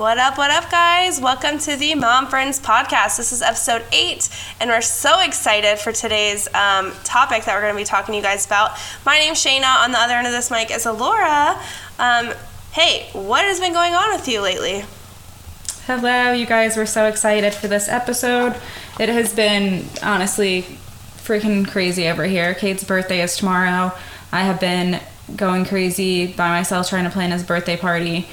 [0.00, 1.20] What up, what up, guys?
[1.20, 3.18] Welcome to the Mom Friends Podcast.
[3.18, 7.74] This is episode eight, and we're so excited for today's um, topic that we're going
[7.74, 8.78] to be talking to you guys about.
[9.04, 9.84] My name's Shayna.
[9.84, 11.62] On the other end of this mic is Alora.
[11.98, 12.32] Um,
[12.72, 14.84] hey, what has been going on with you lately?
[15.84, 16.78] Hello, you guys.
[16.78, 18.56] We're so excited for this episode.
[18.98, 20.62] It has been honestly
[21.18, 22.54] freaking crazy over here.
[22.54, 23.92] Cade's birthday is tomorrow.
[24.32, 24.98] I have been
[25.36, 28.26] going crazy by myself trying to plan his birthday party.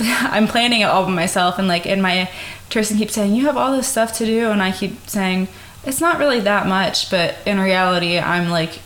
[0.04, 2.30] I'm planning it all by myself, and like in my,
[2.68, 5.48] Tristan keeps saying, You have all this stuff to do, and I keep saying,
[5.84, 8.80] It's not really that much, but in reality, I'm like,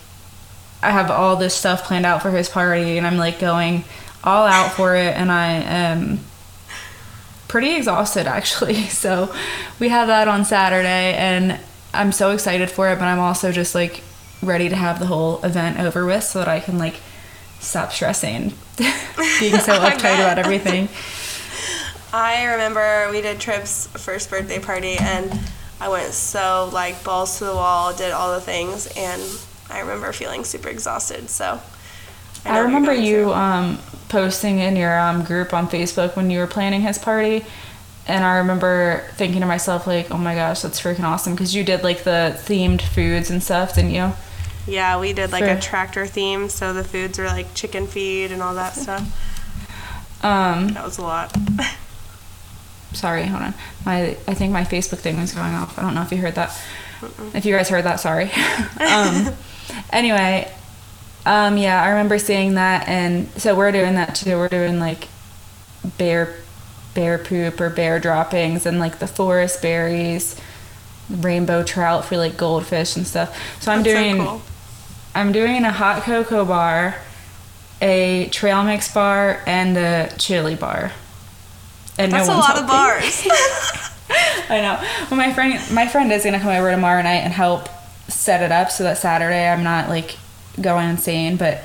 [0.83, 3.85] I have all this stuff planned out for his party, and I'm like going
[4.23, 6.21] all out for it, and I am
[7.49, 8.83] pretty exhausted actually.
[8.87, 9.35] So
[9.79, 11.59] we have that on Saturday, and
[11.93, 14.03] I'm so excited for it, but I'm also just like
[14.43, 16.97] ready to have the whole event over with so that I can like
[17.65, 20.89] stop stressing being so uptight about everything.
[22.13, 25.33] I remember we did Trip's first birthday party and
[25.81, 29.23] I went so like balls to the wall, did all the things, and
[29.69, 31.29] I remember feeling super exhausted.
[31.29, 31.61] So
[32.45, 36.47] I, I remember you um, posting in your um, group on Facebook when you were
[36.47, 37.45] planning his party,
[38.07, 41.65] and I remember thinking to myself like, "Oh my gosh, that's freaking awesome!" Because you
[41.65, 44.13] did like the themed foods and stuff, didn't you?
[44.67, 48.33] Yeah, we did like For, a tractor theme, so the foods were like chicken feed
[48.33, 49.03] and all that stuff.
[50.25, 51.37] Um, that was a lot.
[52.93, 53.55] sorry, hold on.
[53.85, 55.79] My I think my Facebook thing was going off.
[55.79, 56.51] I don't know if you heard that.
[57.01, 57.35] Mm-mm.
[57.35, 58.31] If you guys heard that, sorry.
[58.81, 59.35] um,
[59.91, 60.51] anyway,
[61.27, 64.37] um, yeah, I remember seeing that, and so we're doing that too.
[64.37, 65.09] We're doing like
[65.99, 66.35] bear
[66.95, 70.41] bear poop or bear droppings and like the forest berries,
[71.11, 73.61] rainbow trout for like goldfish and stuff.
[73.61, 74.43] So I'm That's doing so cool.
[75.15, 76.97] I'm doing a hot cocoa bar,
[77.81, 80.93] a trail mix bar, and a chili bar.
[81.99, 82.63] And That's no a lot helping.
[82.65, 83.27] of bars.
[84.49, 84.81] I know.
[85.11, 87.69] Well, my friend, my friend is gonna come over tomorrow night and help
[88.09, 90.17] set it up so that Saturday I'm not like
[90.61, 91.63] going insane, but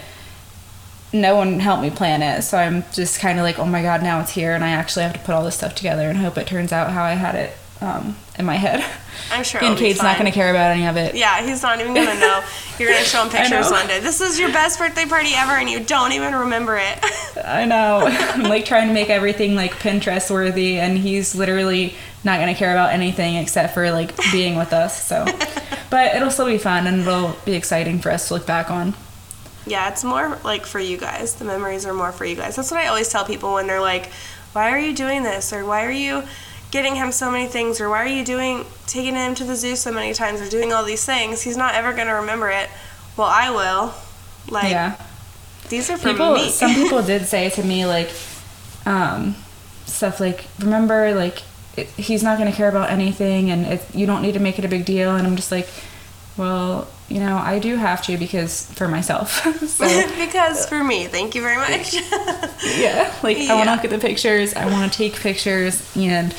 [1.11, 2.43] no one helped me plan it.
[2.43, 5.03] So I'm just kind of like, oh my god, now it's here, and I actually
[5.03, 7.35] have to put all this stuff together and hope it turns out how I had
[7.35, 8.83] it um, in my head.
[9.31, 9.63] I'm sure.
[9.63, 11.15] and Cade's not going to care about any of it.
[11.15, 12.43] Yeah, he's not even going to know.
[12.77, 13.99] You're going to show him pictures one day.
[13.99, 16.99] This is your best birthday party ever, and you don't even remember it.
[17.45, 18.01] I know.
[18.05, 22.57] I'm like trying to make everything like Pinterest worthy, and he's literally not going to
[22.57, 25.01] care about anything except for like being with us.
[25.01, 25.25] So,
[25.89, 28.93] but it'll still be fun, and it'll be exciting for us to look back on.
[29.65, 31.35] Yeah, it's more like for you guys.
[31.35, 32.55] The memories are more for you guys.
[32.55, 34.09] That's what I always tell people when they're like,
[34.53, 36.23] "Why are you doing this?" or "Why are you?"
[36.71, 39.75] Getting him so many things or why are you doing taking him to the zoo
[39.75, 41.41] so many times or doing all these things?
[41.41, 42.69] He's not ever going to remember it.
[43.17, 43.93] Well i will.
[44.49, 44.95] Like yeah.
[45.69, 46.49] these are for people, me.
[46.49, 48.09] some people did say to me like
[48.85, 49.35] um,
[49.85, 51.43] stuff like remember like
[51.75, 54.57] it, he's not going to care about anything and it, you don't need to make
[54.57, 55.15] it a big deal.
[55.15, 55.67] And i'm just like
[56.37, 59.45] well you know i do have to because for myself.
[59.69, 59.85] So,
[60.17, 61.07] because for me.
[61.07, 61.93] Thank you very much.
[62.75, 63.13] Yeah.
[63.23, 63.53] Like yeah.
[63.53, 66.35] i want to look at the pictures i want to take pictures and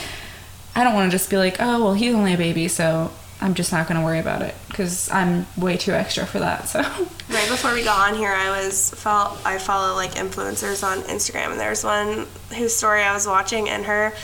[0.80, 3.52] I don't want to just be like, oh, well, he's only a baby, so I'm
[3.52, 6.68] just not going to worry about it because I'm way too extra for that.
[6.68, 6.80] So
[7.28, 11.50] right before we got on here, I was follow, I follow like influencers on Instagram,
[11.50, 12.26] and there's one
[12.56, 14.14] whose story I was watching, and her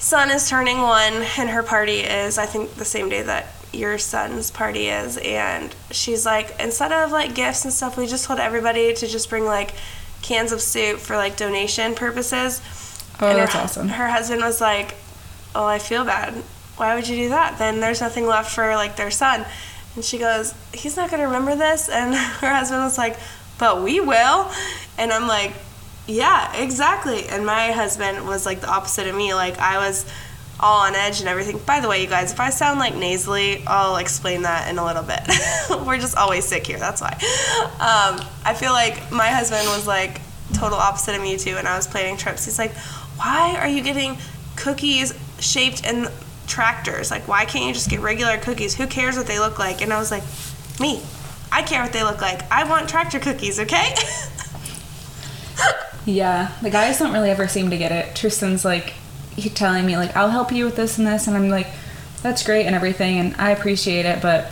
[0.00, 3.96] son is turning one, and her party is I think the same day that your
[3.96, 8.40] son's party is, and she's like, instead of like gifts and stuff, we just told
[8.40, 9.74] everybody to just bring like
[10.22, 12.60] cans of soup for like donation purposes.
[13.20, 13.88] Oh, and that's her, awesome.
[13.90, 14.96] Her husband was like,
[15.54, 16.34] oh, I feel bad.
[16.76, 17.58] Why would you do that?
[17.58, 19.44] Then there's nothing left for like their son.
[19.94, 21.88] And she goes, he's not gonna remember this.
[21.88, 23.16] And her husband was like,
[23.58, 24.50] but we will.
[24.98, 25.52] And I'm like,
[26.06, 27.26] yeah, exactly.
[27.28, 29.34] And my husband was like the opposite of me.
[29.34, 30.04] Like I was
[30.60, 31.58] all on edge and everything.
[31.58, 34.84] By the way, you guys, if I sound like nasally, I'll explain that in a
[34.84, 35.20] little bit.
[35.86, 36.78] We're just always sick here.
[36.78, 37.12] That's why.
[37.74, 40.20] Um, I feel like my husband was like
[40.52, 41.56] total opposite of me too.
[41.56, 42.44] And I was planning trips.
[42.44, 42.74] He's like,
[43.16, 44.18] why are you getting
[44.56, 46.08] cookies shaped in
[46.46, 47.10] tractors.
[47.10, 48.74] Like, why can't you just get regular cookies?
[48.74, 49.82] Who cares what they look like?
[49.82, 50.22] And I was like,
[50.80, 51.02] me.
[51.52, 52.50] I care what they look like.
[52.50, 53.94] I want tractor cookies, okay?
[56.04, 58.16] yeah, the guys don't really ever seem to get it.
[58.16, 58.94] Tristan's like,
[59.36, 61.28] he telling me, like, I'll help you with this and this.
[61.28, 61.68] And I'm like,
[62.22, 63.18] that's great and everything.
[63.18, 64.50] And I appreciate it, but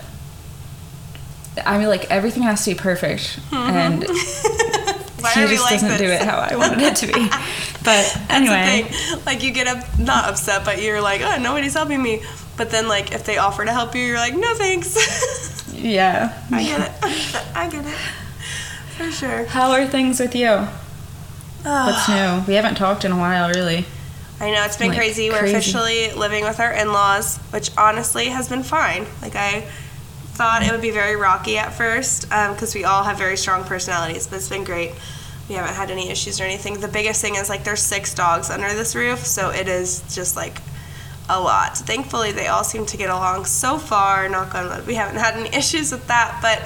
[1.67, 3.40] I mean, like, everything has to be perfect.
[3.50, 3.55] Mm-hmm.
[3.55, 4.02] And
[5.34, 6.00] he just like doesn't this?
[6.00, 7.29] do it how I wanted it to be.
[7.84, 8.90] But anyway,
[9.26, 12.23] like you get up not upset, but you're like, oh, nobody's helping me.
[12.56, 15.73] But then like if they offer to help you, you're like, no thanks.
[15.75, 17.46] yeah, I get it.
[17.56, 17.99] I get it
[18.96, 19.44] for sure.
[19.46, 20.49] How are things with you?
[21.64, 21.87] Oh.
[21.87, 22.44] What's new?
[22.46, 23.84] We haven't talked in a while, really.
[24.40, 25.31] I know it's been Like, crazy.
[25.31, 25.55] We're crazy.
[25.56, 29.06] officially living with our in-laws, which honestly has been fine.
[29.23, 29.61] Like I
[30.32, 33.64] thought it would be very rocky at first um, because we all have very strong
[33.64, 34.93] personalities, but it's been great.
[35.52, 36.81] We haven't had any issues or anything.
[36.81, 40.34] The biggest thing is like there's six dogs under this roof, so it is just
[40.34, 40.62] like
[41.28, 41.76] a lot.
[41.76, 44.31] Thankfully, they all seem to get along so far.
[44.31, 46.38] Knock on wood, we haven't had any issues with that.
[46.40, 46.62] But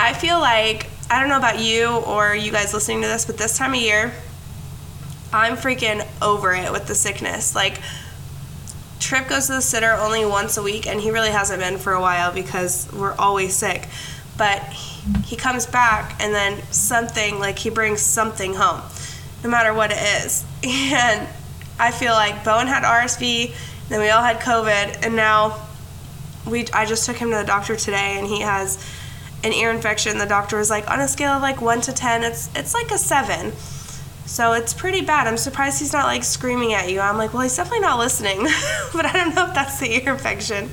[0.00, 3.38] I feel like I don't know about you or you guys listening to this, but
[3.38, 4.12] this time of year,
[5.32, 7.56] I'm freaking over it with the sickness.
[7.56, 7.80] Like,
[9.00, 11.92] Trip goes to the sitter only once a week, and he really hasn't been for
[11.92, 13.88] a while because we're always sick.
[14.38, 18.82] But he he comes back, and then something, like, he brings something home,
[19.42, 20.44] no matter what it is.
[20.64, 21.28] And
[21.78, 23.54] I feel like Bowen had RSV,
[23.88, 25.66] then we all had COVID, and now
[26.46, 28.84] we I just took him to the doctor today, and he has
[29.44, 30.18] an ear infection.
[30.18, 32.90] The doctor was like, on a scale of like one to ten, it's it's like
[32.90, 33.52] a seven.
[34.26, 35.28] So it's pretty bad.
[35.28, 36.98] I'm surprised he's not like screaming at you.
[37.00, 38.38] I'm like, well, he's definitely not listening,
[38.92, 40.64] but I don't know if that's the ear infection.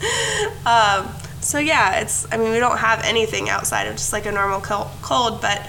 [0.65, 1.09] Um,
[1.43, 2.31] so yeah, it's.
[2.31, 5.61] I mean, we don't have anything outside of just like a normal cold, but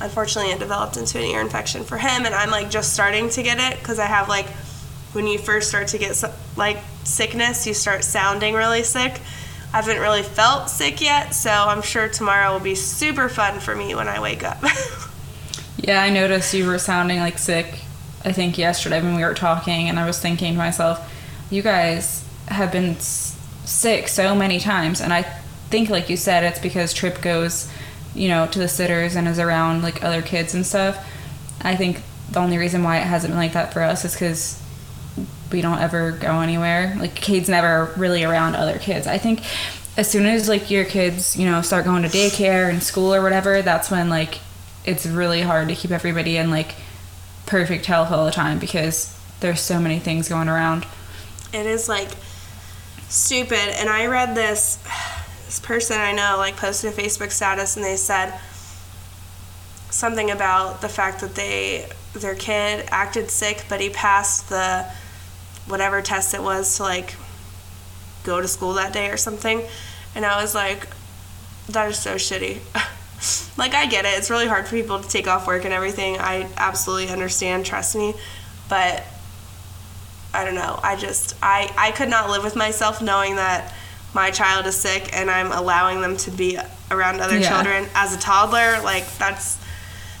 [0.00, 3.42] unfortunately, it developed into an ear infection for him, and I'm like just starting to
[3.42, 4.46] get it because I have like
[5.12, 6.22] when you first start to get
[6.56, 9.20] like sickness, you start sounding really sick.
[9.72, 13.74] I haven't really felt sick yet, so I'm sure tomorrow will be super fun for
[13.74, 14.62] me when I wake up.
[15.78, 17.66] Yeah, I noticed you were sounding like sick.
[18.24, 21.12] I think yesterday when we were talking, and I was thinking to myself,
[21.50, 22.96] you guys have been
[23.66, 25.22] sick so many times, and I
[25.68, 27.70] think, like you said, it's because Trip goes,
[28.14, 30.96] you know, to the sitters and is around like other kids and stuff.
[31.60, 34.62] I think the only reason why it hasn't been like that for us is because
[35.52, 36.96] we don't ever go anywhere.
[36.98, 39.06] Like Cade's never really around other kids.
[39.06, 39.42] I think
[39.96, 43.22] as soon as like your kids, you know, start going to daycare and school or
[43.22, 44.38] whatever, that's when like
[44.84, 46.74] it's really hard to keep everybody in like
[47.46, 50.86] perfect health all the time because there's so many things going around.
[51.52, 52.10] it is like
[53.08, 53.78] stupid.
[53.78, 54.78] And i read this
[55.46, 58.36] this person i know like posted a facebook status and they said
[59.90, 64.84] something about the fact that they their kid acted sick but he passed the
[65.68, 67.14] whatever test it was to like
[68.24, 69.62] go to school that day or something.
[70.14, 70.88] And i was like
[71.68, 72.58] that is so shitty.
[73.56, 74.18] Like i get it.
[74.18, 76.18] It's really hard for people to take off work and everything.
[76.18, 77.64] I absolutely understand.
[77.64, 78.12] Trust me.
[78.68, 79.04] But
[80.36, 80.78] I don't know.
[80.82, 83.72] I just I I could not live with myself knowing that
[84.14, 86.58] my child is sick and I'm allowing them to be
[86.90, 87.48] around other Yeah.
[87.48, 88.80] children as a toddler.
[88.82, 89.58] Like that's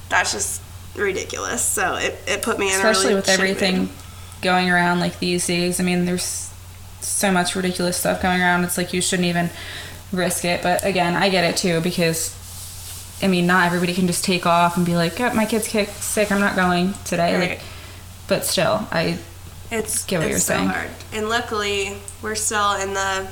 [0.08, 0.62] that's just
[0.94, 1.62] ridiculous.
[1.62, 3.88] So it, it put me in a Especially really with everything mood.
[4.42, 5.80] going around like these days.
[5.80, 6.50] I mean, there's
[7.00, 8.64] so much ridiculous stuff going around.
[8.64, 9.50] It's like you shouldn't even
[10.12, 10.62] risk it.
[10.62, 12.34] But again, I get it too because
[13.22, 15.68] I mean, not everybody can just take off and be like, "Yep, my kid's
[16.04, 16.30] sick.
[16.30, 17.50] I'm not going today." Right.
[17.50, 17.60] Like,
[18.28, 19.18] but still, I
[19.70, 20.68] It's get what it's you're so saying.
[20.68, 20.90] hard.
[21.12, 23.28] And luckily, we're still in the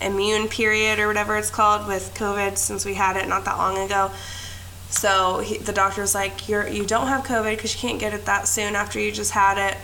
[0.00, 3.78] immune period or whatever it's called with COVID since we had it not that long
[3.78, 4.10] ago.
[4.90, 8.14] So he, the doctor was like, "You're you don't have COVID because you can't get
[8.14, 9.76] it that soon after you just had it."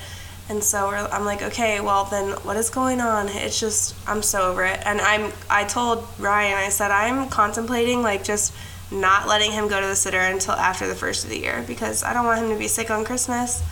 [0.49, 4.23] And so we're, I'm like, "Okay, well then, what is going on?" It's just I'm
[4.23, 4.81] so over it.
[4.87, 8.55] And I'm I told Ryan I said I'm contemplating like just
[8.91, 12.03] not letting him go to the sitter until after the first of the year because
[12.03, 13.63] I don't want him to be sick on Christmas.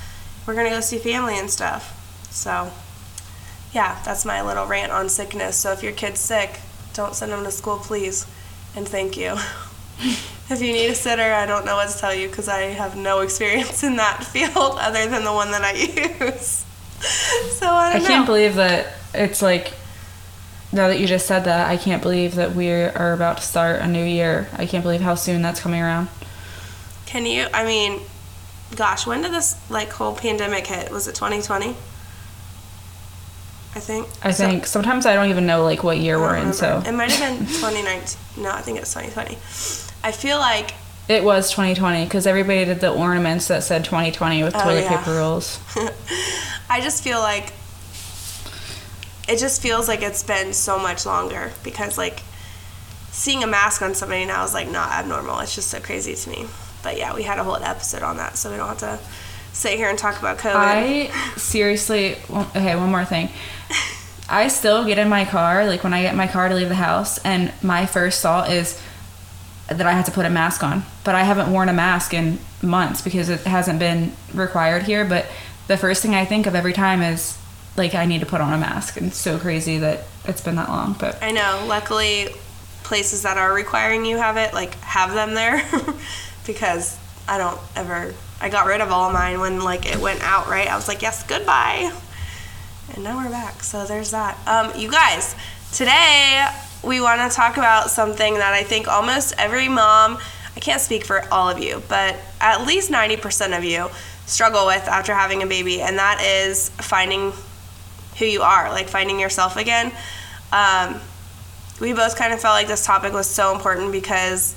[0.47, 1.99] We're gonna go see family and stuff.
[2.33, 2.73] So,
[3.73, 5.57] yeah, that's my little rant on sickness.
[5.57, 6.61] So if your kid's sick,
[6.95, 8.27] don't send them to school, please.
[8.75, 9.33] And thank you.
[9.99, 12.97] if you need a sitter, I don't know what to tell you because I have
[12.97, 16.65] no experience in that field other than the one that I use.
[17.53, 18.09] so I I don't know.
[18.09, 19.73] can't believe that it's like
[20.73, 23.81] now that you just said that, I can't believe that we are about to start
[23.81, 24.49] a new year.
[24.55, 26.09] I can't believe how soon that's coming around.
[27.05, 27.47] Can you?
[27.53, 28.01] I mean,
[28.75, 30.91] gosh, when did this like whole pandemic hit?
[30.91, 31.77] Was it 2020?
[33.75, 34.07] I think.
[34.23, 36.93] I So- think sometimes I don't even know like what year we're in, so it
[36.93, 38.43] might have been 2019.
[38.45, 39.37] No, I think it's 2020.
[40.05, 40.75] I feel like
[41.09, 44.99] it was 2020 because everybody did the ornaments that said 2020 with Oh, toilet yeah.
[44.99, 45.59] paper rolls.
[46.71, 47.53] I just feel like
[49.29, 52.21] it just feels like it's been so much longer because like
[53.11, 55.39] seeing a mask on somebody now is like not abnormal.
[55.41, 56.47] It's just so crazy to me.
[56.83, 58.99] But yeah, we had a whole episode on that, so we don't have to
[59.53, 60.55] sit here and talk about COVID.
[60.55, 63.29] I seriously, okay, one more thing.
[64.29, 66.75] I still get in my car, like when I get my car to leave the
[66.75, 68.81] house, and my first thought is
[69.69, 70.85] that I have to put a mask on.
[71.05, 75.05] But I haven't worn a mask in months because it hasn't been required here.
[75.05, 75.27] But
[75.69, 77.39] the first thing I think of every time is
[77.77, 78.97] like I need to put on a mask.
[78.97, 80.95] And it's so crazy that it's been that long.
[80.99, 81.65] But I know.
[81.67, 82.29] Luckily,
[82.83, 85.63] places that are requiring you have it, like have them there,
[86.47, 88.15] because I don't ever.
[88.43, 90.49] I got rid of all mine when like it went out.
[90.49, 91.93] Right, I was like, yes, goodbye.
[92.95, 93.63] And now we're back.
[93.63, 94.37] So there's that.
[94.47, 95.37] Um, you guys,
[95.73, 96.45] today
[96.83, 100.19] we want to talk about something that I think almost every mom,
[100.57, 103.89] I can't speak for all of you, but at least 90% of you
[104.27, 107.33] struggle with after having a baby, and that is finding
[108.19, 109.93] who you are, like finding yourself again.
[110.51, 111.01] Um,
[111.81, 114.57] we both kind of felt like this topic was so important because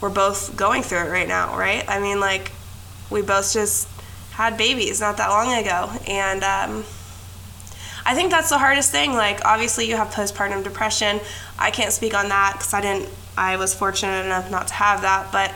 [0.00, 1.84] we're both going through it right now, right?
[1.88, 2.52] I mean, like,
[3.10, 3.88] we both just
[4.32, 6.84] had babies not that long ago, and um,
[8.04, 9.14] I think that's the hardest thing.
[9.14, 11.20] Like, obviously, you have postpartum depression.
[11.58, 13.08] I can't speak on that because I didn't.
[13.36, 15.52] I was fortunate enough not to have that, but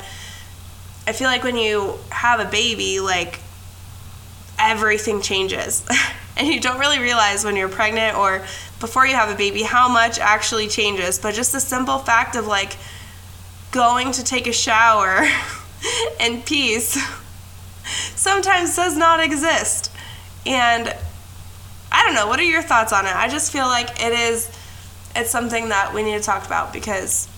[1.07, 3.41] I feel like when you have a baby, like
[4.59, 5.85] everything changes.
[6.37, 8.45] and you don't really realize when you're pregnant or
[8.81, 11.19] before you have a baby how much actually changes.
[11.19, 12.77] But just the simple fact of like
[13.71, 15.27] going to take a shower
[16.21, 16.97] in peace
[18.14, 19.91] sometimes does not exist.
[20.47, 20.95] And
[21.93, 23.14] I don't know, what are your thoughts on it?
[23.14, 24.50] I just feel like it is
[25.17, 27.29] it's something that we need to talk about because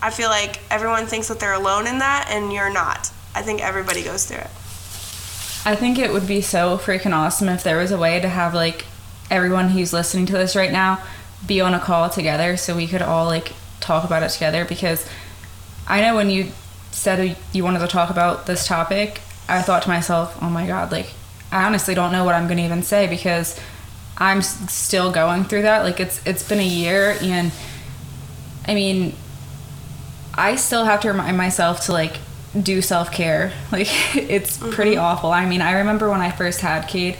[0.00, 3.10] I feel like everyone thinks that they're alone in that and you're not.
[3.34, 4.50] I think everybody goes through it.
[5.64, 8.54] I think it would be so freaking awesome if there was a way to have
[8.54, 8.86] like
[9.30, 11.02] everyone who's listening to this right now
[11.46, 15.08] be on a call together so we could all like talk about it together because
[15.88, 16.52] I know when you
[16.92, 20.92] said you wanted to talk about this topic, I thought to myself, "Oh my god,
[20.92, 21.12] like
[21.52, 23.58] I honestly don't know what I'm going to even say because
[24.18, 25.84] I'm still going through that.
[25.84, 27.52] Like it's it's been a year and
[28.66, 29.14] I mean
[30.34, 32.18] I still have to remind myself to like
[32.60, 33.52] do self care.
[33.72, 34.70] Like it's mm-hmm.
[34.70, 35.30] pretty awful.
[35.30, 37.16] I mean, I remember when I first had Cade,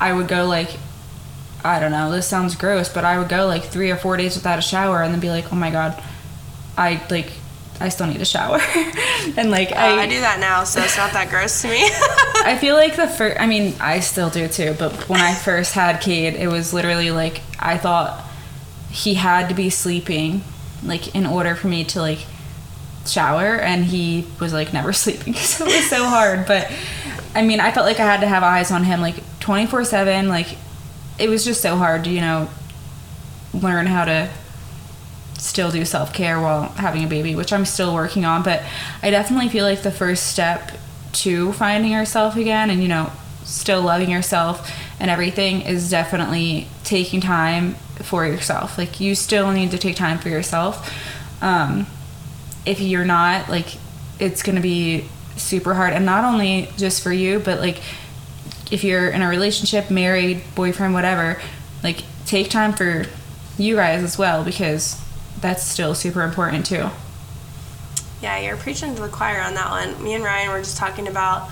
[0.00, 0.76] I would go like
[1.64, 4.36] I don't know, this sounds gross, but I would go like three or four days
[4.36, 6.02] without a shower and then be like, Oh my god,
[6.76, 7.32] I like
[7.80, 8.58] I still need a shower.
[9.36, 11.80] and like uh, I, I do that now, so it's not that gross to me.
[11.82, 15.74] I feel like the first I mean, I still do too, but when I first
[15.74, 18.24] had Cade, it was literally like I thought
[18.90, 20.42] he had to be sleeping
[20.82, 22.24] like in order for me to like
[23.06, 26.70] shower and he was like never sleeping because it was so hard but
[27.34, 30.28] i mean i felt like i had to have eyes on him like 24 7
[30.28, 30.56] like
[31.18, 32.48] it was just so hard to you know
[33.54, 34.28] learn how to
[35.38, 38.62] still do self-care while having a baby which i'm still working on but
[39.02, 40.72] i definitely feel like the first step
[41.12, 43.10] to finding yourself again and you know
[43.44, 48.76] still loving yourself and everything is definitely taking time for yourself.
[48.76, 50.92] Like you still need to take time for yourself.
[51.42, 51.86] Um,
[52.64, 53.76] if you're not like
[54.18, 55.92] it's going to be super hard.
[55.92, 57.80] And not only just for you but like
[58.70, 61.40] if you're in a relationship married boyfriend whatever
[61.84, 63.04] like take time for
[63.56, 65.00] you guys as well because
[65.46, 66.88] that's still super important too
[68.20, 71.08] yeah you're preaching to the choir on that one me and ryan were just talking
[71.08, 71.48] about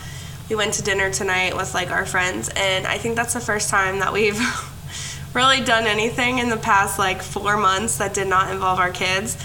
[0.49, 3.71] we went to dinner tonight with like our friends and i think that's the first
[3.71, 4.41] time that we've
[5.35, 9.37] really done anything in the past like four months that did not involve our kids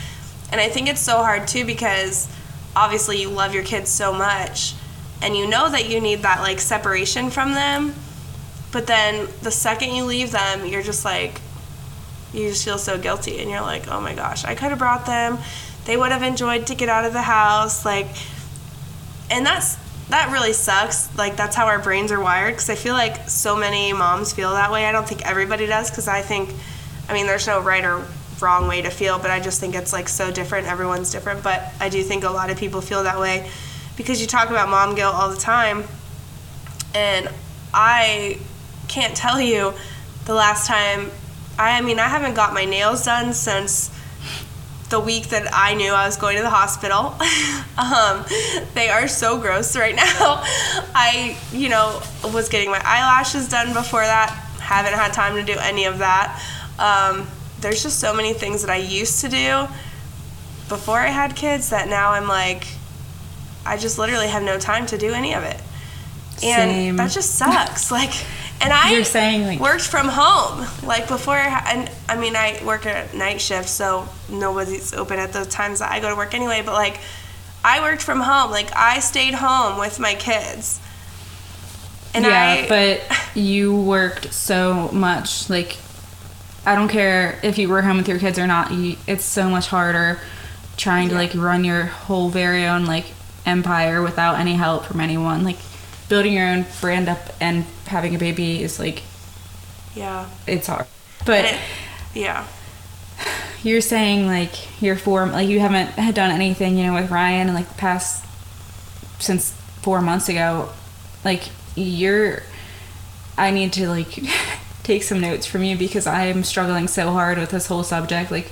[0.51, 2.27] and I think it's so hard too because
[2.75, 4.73] obviously you love your kids so much
[5.21, 7.93] and you know that you need that like separation from them.
[8.71, 11.41] But then the second you leave them, you're just like,
[12.33, 15.05] you just feel so guilty and you're like, oh my gosh, I could have brought
[15.05, 15.37] them.
[15.85, 17.85] They would have enjoyed to get out of the house.
[17.85, 18.07] Like,
[19.31, 19.77] and that's,
[20.09, 21.15] that really sucks.
[21.17, 24.51] Like, that's how our brains are wired because I feel like so many moms feel
[24.51, 24.85] that way.
[24.85, 26.53] I don't think everybody does because I think,
[27.07, 28.05] I mean, there's no right or
[28.41, 30.67] wrong way to feel, but I just think it's like so different.
[30.67, 33.49] Everyone's different, but I do think a lot of people feel that way
[33.97, 35.83] because you talk about mom guilt all the time.
[36.95, 37.29] And
[37.73, 38.39] I
[38.87, 39.73] can't tell you
[40.25, 41.11] the last time
[41.59, 43.91] I mean, I haven't got my nails done since
[44.89, 47.15] the week that I knew I was going to the hospital.
[47.77, 48.25] um,
[48.73, 50.03] they are so gross right now.
[50.95, 52.01] I, you know,
[52.33, 54.29] was getting my eyelashes done before that.
[54.59, 56.41] Haven't had time to do any of that.
[56.79, 57.27] Um,
[57.59, 59.67] there's just so many things that I used to do
[60.69, 62.65] before I had kids that now I'm like,
[63.65, 65.59] I just literally have no time to do any of it.
[66.41, 66.95] And Same.
[66.95, 67.91] that just sucks.
[67.91, 68.13] like,
[68.61, 70.67] and I You're saying like, worked from home.
[70.83, 75.45] Like before, and I mean, I work a night shift, so nobody's open at the
[75.45, 76.61] times that I go to work anyway.
[76.65, 76.99] But like,
[77.63, 78.51] I worked from home.
[78.51, 80.81] Like I stayed home with my kids.
[82.13, 83.01] And yeah, I, but
[83.35, 85.49] you worked so much.
[85.49, 85.77] Like
[86.65, 88.71] I don't care if you were home with your kids or not.
[88.71, 90.19] You, it's so much harder
[90.75, 91.13] trying yeah.
[91.13, 93.05] to like run your whole very own like
[93.45, 95.43] empire without any help from anyone.
[95.43, 95.57] Like
[96.09, 99.03] building your own brand up and having a baby is like
[99.95, 100.85] yeah, it's hard.
[101.25, 101.59] But it,
[102.13, 102.47] yeah.
[103.63, 107.49] You're saying like you're four like you haven't had done anything, you know, with Ryan
[107.49, 108.25] in like the past
[109.19, 109.51] since
[109.81, 110.69] 4 months ago.
[111.25, 112.43] Like you're
[113.37, 114.19] I need to like
[114.83, 118.31] take some notes from you because I'm struggling so hard with this whole subject.
[118.31, 118.51] Like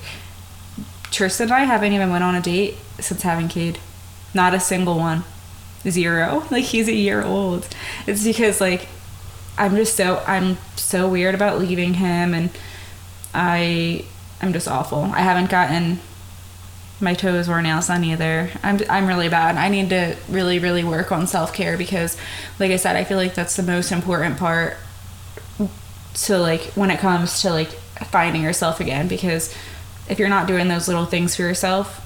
[1.11, 3.79] Tristan and I haven't even went on a date since having Cade.
[4.33, 5.23] Not a single one.
[5.89, 6.43] Zero.
[6.51, 7.67] Like he's a year old.
[8.05, 8.87] It's because like
[9.57, 12.49] I'm just so I'm so weird about leaving him and
[13.33, 14.05] I
[14.41, 15.03] I'm just awful.
[15.03, 15.99] I haven't gotten
[16.99, 18.49] my toes or nails done either.
[18.63, 19.55] I'm I'm really bad.
[19.55, 22.17] I need to really really work on self care because,
[22.59, 24.77] like I said, I feel like that's the most important part
[26.13, 27.69] to like when it comes to like
[28.09, 29.07] finding yourself again.
[29.07, 29.53] Because
[30.09, 32.03] if you're not doing those little things for yourself,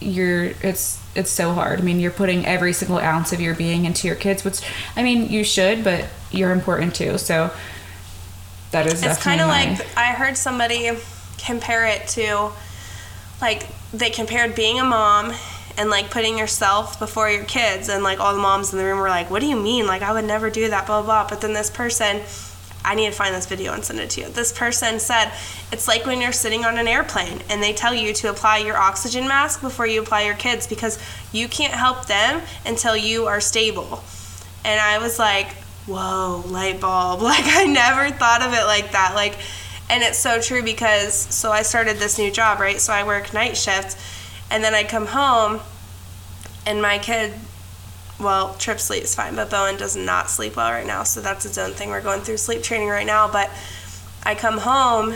[0.00, 1.80] you're it's it's so hard.
[1.80, 4.60] I mean, you're putting every single ounce of your being into your kids, which
[4.96, 7.18] I mean you should, but you're important too.
[7.18, 7.50] So
[8.72, 10.90] that is It's kind of like I heard somebody
[11.38, 12.50] compare it to
[13.40, 15.32] like they compared being a mom
[15.76, 18.98] and like putting yourself before your kids and like all the moms in the room
[18.98, 19.86] were like, "What do you mean?
[19.86, 21.22] Like I would never do that." blah blah.
[21.24, 21.30] blah.
[21.30, 22.22] But then this person
[22.84, 24.28] I need to find this video and send it to you.
[24.28, 25.32] This person said
[25.72, 28.76] it's like when you're sitting on an airplane and they tell you to apply your
[28.76, 30.98] oxygen mask before you apply your kids because
[31.32, 34.04] you can't help them until you are stable.
[34.64, 35.48] And I was like,
[35.86, 37.20] whoa, light bulb.
[37.22, 39.12] Like, I never thought of it like that.
[39.14, 39.36] Like,
[39.90, 42.80] and it's so true because, so I started this new job, right?
[42.80, 43.98] So I work night shift,
[44.50, 45.60] and then I come home,
[46.66, 47.34] and my kid,
[48.20, 51.02] well, Trip sleeps fine, but Bowen does not sleep well right now.
[51.02, 51.90] So that's its own thing.
[51.90, 53.30] We're going through sleep training right now.
[53.30, 53.50] But
[54.22, 55.14] I come home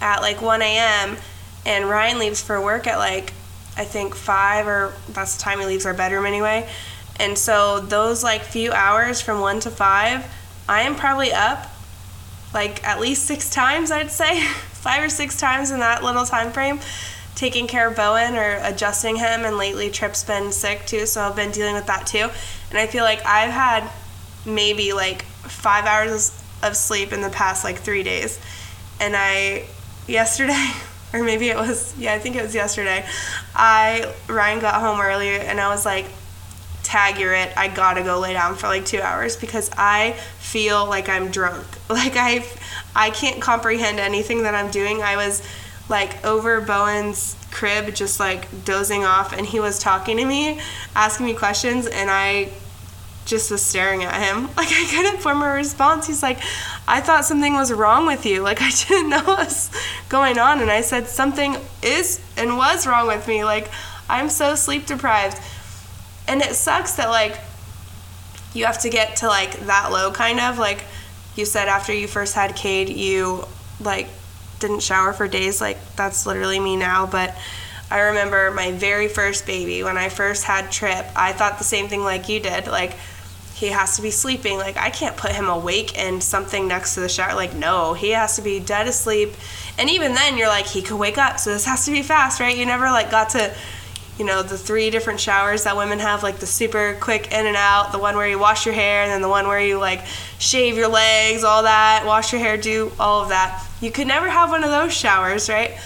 [0.00, 1.16] at like 1 a.m.,
[1.64, 3.32] and Ryan leaves for work at like,
[3.76, 6.68] I think 5 or that's the time he leaves our bedroom anyway.
[7.18, 11.66] And so those like few hours from 1 to 5, I am probably up
[12.54, 14.40] like at least 6 times, I'd say.
[14.46, 16.78] 5 or 6 times in that little time frame
[17.36, 21.36] taking care of Bowen or adjusting him and lately Trip's been sick too, so I've
[21.36, 22.28] been dealing with that too.
[22.70, 23.88] And I feel like I've had
[24.44, 28.40] maybe like 5 hours of sleep in the past like 3 days.
[28.98, 29.66] And I
[30.08, 30.70] yesterday
[31.12, 33.04] or maybe it was yeah, I think it was yesterday.
[33.54, 36.06] I Ryan got home earlier and I was like
[36.86, 40.86] tag you're it i gotta go lay down for like two hours because i feel
[40.86, 42.46] like i'm drunk like i
[42.94, 45.42] i can't comprehend anything that i'm doing i was
[45.88, 50.60] like over bowen's crib just like dozing off and he was talking to me
[50.94, 52.50] asking me questions and i
[53.26, 54.48] just was staring at him.
[54.56, 56.06] Like i couldn't form a response.
[56.06, 56.38] He's like
[56.88, 58.42] i thought something was wrong with you.
[58.42, 59.70] Like i didn't know what was
[60.08, 60.60] going on.
[60.60, 63.44] And i said something is and was wrong with me.
[63.44, 63.70] Like
[64.08, 65.38] i'm so sleep deprived.
[66.28, 67.38] And it sucks that like
[68.54, 70.58] you have to get to like that low kind of.
[70.58, 70.84] Like
[71.34, 73.44] you said after you first had Cade you
[73.80, 74.08] like
[74.60, 77.36] didn't shower for days like that's literally me now but
[77.90, 81.88] I remember my very first baby when I first had Trip I thought the same
[81.88, 82.96] thing like you did like
[83.54, 87.00] he has to be sleeping like I can't put him awake and something next to
[87.00, 89.30] the shower like no he has to be dead asleep
[89.78, 92.40] and even then you're like he could wake up so this has to be fast
[92.40, 92.56] right?
[92.56, 93.54] You never like got to
[94.18, 97.56] you know, the three different showers that women have, like the super quick in and
[97.56, 100.06] out, the one where you wash your hair, and then the one where you like
[100.38, 103.66] shave your legs, all that, wash your hair, do all of that.
[103.80, 105.78] You could never have one of those showers, right?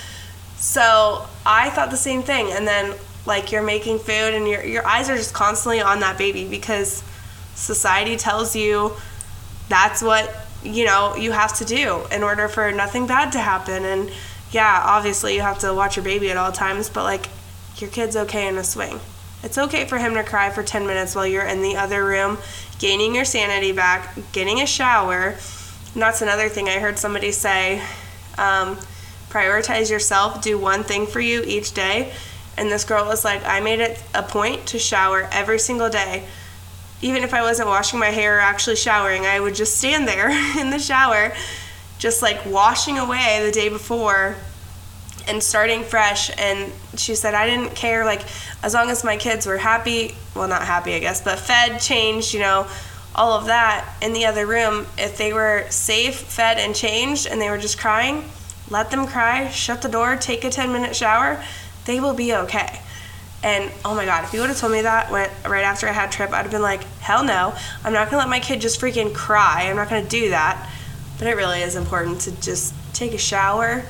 [0.56, 2.52] So I thought the same thing.
[2.52, 2.94] And then
[3.26, 7.02] like you're making food and your your eyes are just constantly on that baby because
[7.54, 8.92] society tells you
[9.68, 13.84] that's what you know you have to do in order for nothing bad to happen
[13.84, 14.10] and
[14.50, 17.28] yeah obviously you have to watch your baby at all times but like
[17.80, 19.00] your kid's okay in a swing.
[19.42, 22.38] It's okay for him to cry for 10 minutes while you're in the other room
[22.78, 25.36] gaining your sanity back getting a shower.
[25.94, 27.80] And that's another thing i heard somebody say
[28.38, 28.76] um,
[29.28, 32.12] prioritize yourself do one thing for you each day.
[32.56, 36.26] And this girl was like i made it a point to shower every single day.
[37.02, 40.28] Even if I wasn't washing my hair or actually showering, I would just stand there
[40.60, 41.32] in the shower,
[41.98, 44.36] just like washing away the day before
[45.30, 46.30] and starting fresh.
[46.36, 48.22] And she said, I didn't care, like,
[48.62, 52.34] as long as my kids were happy, well, not happy, I guess, but fed, changed,
[52.34, 52.66] you know,
[53.14, 54.86] all of that in the other room.
[54.98, 58.24] If they were safe, fed, and changed, and they were just crying,
[58.68, 61.42] let them cry, shut the door, take a 10 minute shower,
[61.86, 62.80] they will be okay.
[63.42, 66.12] And oh my god, if you would have told me that right after I had
[66.12, 69.14] trip, I'd have been like, hell no, I'm not gonna let my kid just freaking
[69.14, 69.68] cry.
[69.70, 70.70] I'm not gonna do that.
[71.18, 73.82] But it really is important to just take a shower.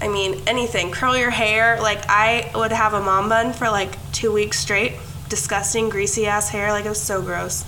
[0.00, 1.80] I mean, anything, curl your hair.
[1.80, 4.92] Like I would have a mom bun for like two weeks straight.
[5.28, 6.70] Disgusting, greasy ass hair.
[6.72, 7.64] Like it was so gross.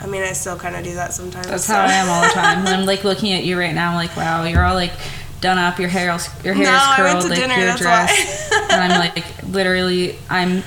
[0.00, 1.48] I mean, I still kind of do that sometimes.
[1.48, 1.74] That's so.
[1.74, 2.66] how I am all the time.
[2.66, 4.92] I'm like looking at you right now, like, wow, you're all like
[5.40, 8.98] done up, your hair, your hair No, is curled, like dinner, your dress, and I'm
[8.98, 10.62] like literally, I'm.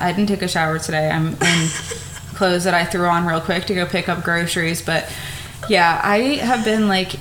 [0.00, 1.10] I didn't take a shower today.
[1.10, 1.68] I'm in
[2.34, 5.10] clothes that I threw on real quick to go pick up groceries, but
[5.68, 7.14] Yeah, I have been like,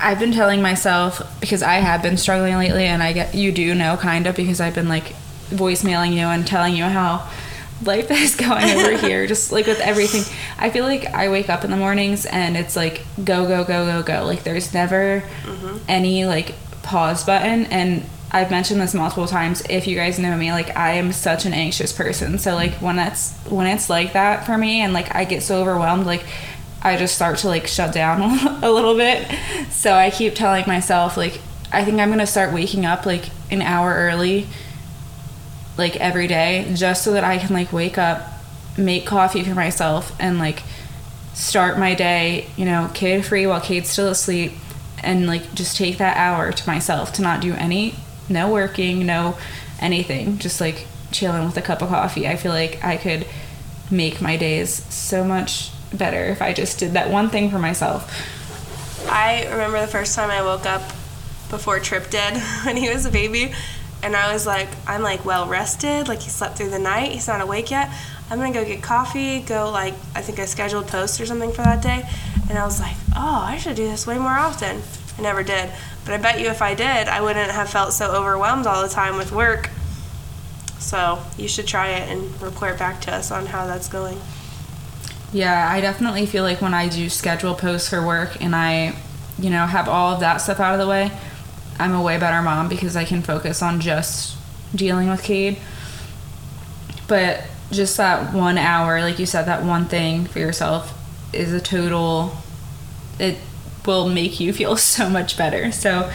[0.00, 3.74] I've been telling myself because I have been struggling lately, and I get you do
[3.74, 5.14] know kind of because I've been like
[5.48, 7.28] voicemailing you and telling you how
[7.82, 10.22] life is going over here, just like with everything.
[10.58, 13.86] I feel like I wake up in the mornings and it's like go go go
[13.86, 14.24] go go.
[14.24, 15.78] Like there's never mm-hmm.
[15.88, 19.62] any like pause button, and I've mentioned this multiple times.
[19.70, 22.38] If you guys know me, like I am such an anxious person.
[22.38, 25.60] So like when that's when it's like that for me, and like I get so
[25.60, 26.24] overwhelmed, like
[26.82, 28.22] I just start to like shut down
[28.62, 29.26] a little bit.
[29.70, 31.40] So I keep telling myself like
[31.72, 34.46] I think I'm gonna start waking up like an hour early,
[35.76, 38.26] like every day, just so that I can like wake up,
[38.78, 40.62] make coffee for myself, and like
[41.34, 44.52] start my day, you know, kid free while Cade's still asleep,
[45.02, 47.94] and like just take that hour to myself to not do any,
[48.28, 49.36] no working, no
[49.80, 52.28] anything, just like chilling with a cup of coffee.
[52.28, 53.26] I feel like I could
[53.90, 58.10] make my days so much better if I just did that one thing for myself.
[59.08, 60.82] I remember the first time I woke up
[61.48, 63.52] before Trip did when he was a baby,
[64.02, 67.28] and I was like, I'm like well rested, like he slept through the night, he's
[67.28, 67.90] not awake yet.
[68.28, 71.62] I'm gonna go get coffee, go like I think I scheduled post or something for
[71.62, 72.08] that day,
[72.48, 74.82] and I was like, oh, I should do this way more often.
[75.18, 75.70] I never did,
[76.04, 78.88] but I bet you if I did, I wouldn't have felt so overwhelmed all the
[78.88, 79.70] time with work.
[80.78, 84.20] So you should try it and report back to us on how that's going.
[85.32, 88.94] Yeah, I definitely feel like when I do schedule posts for work and I,
[89.38, 91.10] you know, have all of that stuff out of the way,
[91.78, 94.36] I'm a way better mom because I can focus on just
[94.74, 95.58] dealing with Cade.
[97.08, 100.92] But just that one hour, like you said, that one thing for yourself
[101.32, 102.36] is a total,
[103.18, 103.38] it
[103.84, 105.72] will make you feel so much better.
[105.72, 106.10] So,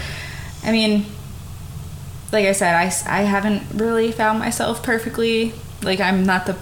[0.64, 1.06] I mean,
[2.32, 2.86] like I said, I,
[3.20, 5.54] I haven't really found myself perfectly.
[5.84, 6.56] Like, I'm not the,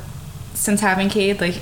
[0.54, 1.62] since having Cade, like,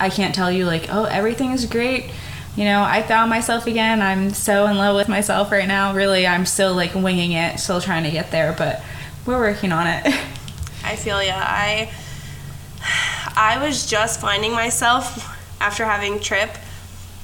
[0.00, 2.10] I can't tell you, like, oh, everything is great.
[2.56, 4.02] You know, I found myself again.
[4.02, 5.94] I'm so in love with myself right now.
[5.94, 8.82] Really, I'm still like winging it, still trying to get there, but
[9.24, 10.06] we're working on it.
[10.84, 11.34] I feel ya.
[11.36, 11.92] I
[13.36, 16.50] I was just finding myself after having Trip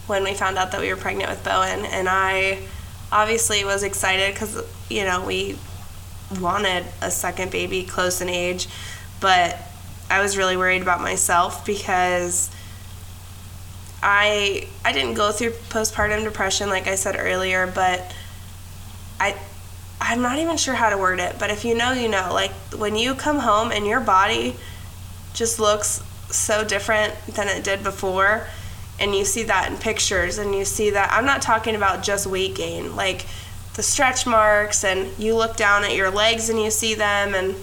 [0.06, 2.62] when we found out that we were pregnant with Bowen, and I
[3.10, 5.58] obviously was excited because you know we
[6.40, 8.68] wanted a second baby close in age,
[9.20, 9.58] but
[10.08, 12.50] I was really worried about myself because
[14.02, 18.14] I I didn't go through postpartum depression like I said earlier, but
[19.18, 19.36] I
[20.00, 22.30] I'm not even sure how to word it, but if you know, you know.
[22.32, 24.56] Like when you come home and your body
[25.32, 28.46] just looks so different than it did before,
[28.98, 32.26] and you see that in pictures, and you see that I'm not talking about just
[32.26, 33.26] weight gain, like
[33.74, 37.54] the stretch marks, and you look down at your legs and you see them, and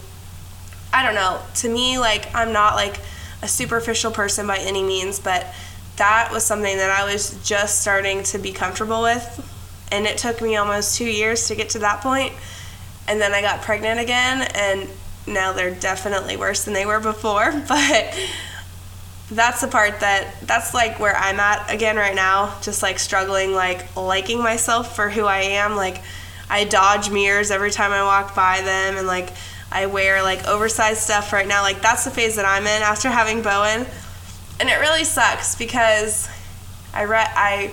[0.91, 1.39] I don't know.
[1.55, 2.99] To me, like I'm not like
[3.41, 5.45] a superficial person by any means, but
[5.97, 9.49] that was something that I was just starting to be comfortable with.
[9.91, 12.33] And it took me almost two years to get to that point.
[13.07, 14.89] and then i got pregnant again and
[15.27, 17.51] now they're definitely worse than they were before.
[17.67, 18.17] But
[19.31, 23.53] that's the part that that's like where i'm at again right now just like struggling
[23.53, 25.75] like liking myself for who i am.
[25.75, 26.01] Like
[26.49, 29.29] i dodge mirrors every time i walk by them and like
[29.71, 31.61] i wear like oversized stuff right now.
[31.61, 33.85] Like that's the phase that i'm in after having bowen
[34.59, 36.29] and it really sucks because
[36.93, 37.71] i read i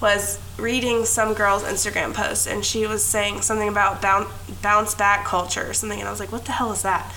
[0.00, 4.28] was reading some girl's Instagram post and she was saying something about bounce,
[4.62, 7.12] bounce back culture or something and I was like, what the hell is that?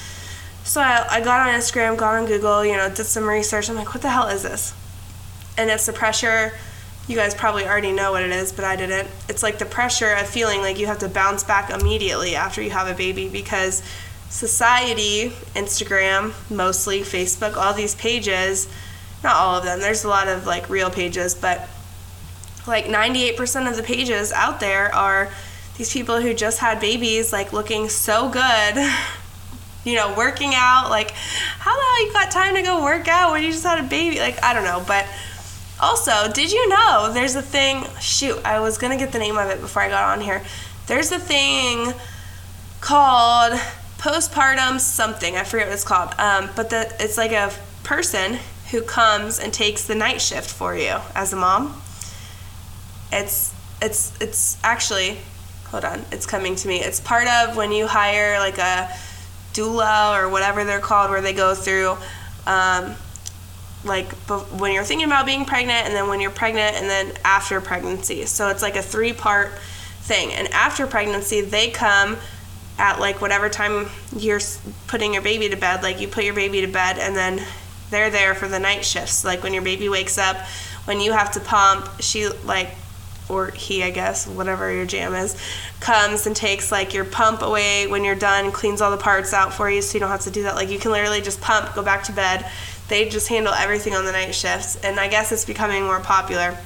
[0.64, 3.70] So I, I got on Instagram, got on Google, you know, did some research.
[3.70, 4.74] I'm like, what the hell is this?
[5.58, 6.54] And it's the pressure.
[7.08, 9.08] You guys probably already know what it is, but I didn't.
[9.30, 12.72] It's like the pressure of feeling like you have to bounce back immediately after you
[12.72, 13.82] have a baby because
[14.30, 18.68] society, Instagram, mostly Facebook, all these pages,
[19.28, 21.68] not all of them, there's a lot of like real pages, but
[22.68, 25.30] like 98% of the pages out there are
[25.78, 28.76] these people who just had babies like looking so good
[29.86, 33.32] you know working out like how the hell you got time to go work out
[33.32, 34.20] when you just had a baby?
[34.20, 35.08] Like i don't know but
[35.80, 39.50] also did you know there's a thing shoot i was gonna get the name of
[39.50, 40.42] it before i got on here.
[40.88, 41.94] There's a thing
[42.82, 43.54] called
[43.98, 47.52] postpartum something i forget what it's called um, but the, it's like a
[47.84, 48.40] person
[48.72, 51.82] who comes and takes the night shift for you as a mom.
[53.12, 55.18] It's it's it's actually
[55.66, 56.82] hold on it's coming to me.
[56.82, 58.90] It's part of when you hire like a
[59.54, 61.98] doula or whatever they're called where they go through
[62.46, 62.96] um,
[63.84, 64.12] like
[64.60, 68.26] when you're thinking about being pregnant and then when you're pregnant and then after pregnancy.
[68.26, 69.52] So it's like a three part
[70.02, 70.34] thing.
[70.34, 72.18] And after pregnancy they come
[72.80, 74.40] at like whatever time you're
[74.88, 77.42] putting your baby to bed like you put your baby to bed and then
[77.90, 80.38] they're there for the night shifts like when your baby wakes up
[80.88, 82.70] when you have to pump, she like
[83.30, 85.36] or he, I guess, whatever your jam is,
[85.82, 89.54] comes and takes like your pump away when you're done, cleans all the parts out
[89.54, 90.56] for you so you don't have to do that.
[90.56, 92.50] Like you can literally just pump, go back to bed.
[92.88, 96.58] They just handle everything on the night shifts, and I guess it's becoming more popular.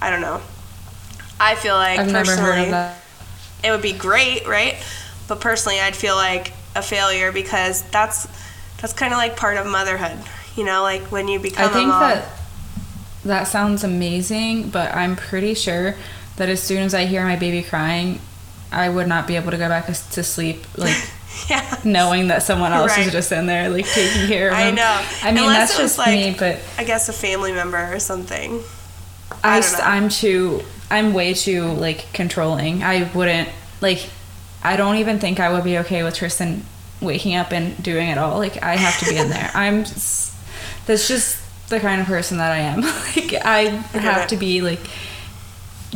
[0.00, 0.40] I don't know.
[1.40, 3.02] I feel like I've never personally heard of that.
[3.64, 4.76] it would be great, right?
[5.26, 8.28] But personally, I'd feel like a failure because that's
[8.82, 10.18] that's kind of like part of motherhood,
[10.56, 12.28] you know, like when you become I think that
[13.24, 15.94] that sounds amazing, but I'm pretty sure
[16.36, 18.20] that as soon as I hear my baby crying,
[18.72, 20.96] I would not be able to go back to sleep, like
[21.48, 21.78] yeah.
[21.84, 23.06] knowing that someone else Right.
[23.06, 25.04] is just in there, like taking care of I know.
[25.22, 28.60] I mean, Unless that's just like- me, but I guess a family member or something.
[29.44, 30.62] I I, am too.
[30.90, 32.82] I'm way too like controlling.
[32.82, 33.48] I wouldn't
[33.80, 34.08] like.
[34.62, 36.64] I don't even think I would be okay with Tristan
[37.02, 38.38] waking up and doing it all.
[38.38, 39.50] Like I have to be in there.
[39.54, 39.84] I'm.
[39.84, 40.34] Just,
[40.86, 41.38] that's just
[41.68, 42.80] the kind of person that I am.
[43.16, 44.80] like I have to be like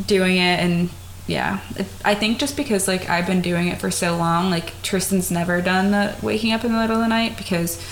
[0.06, 0.90] doing it and
[1.26, 1.60] yeah.
[2.04, 4.50] I think just because like I've been doing it for so long.
[4.50, 7.82] Like Tristan's never done the waking up in the middle of the night because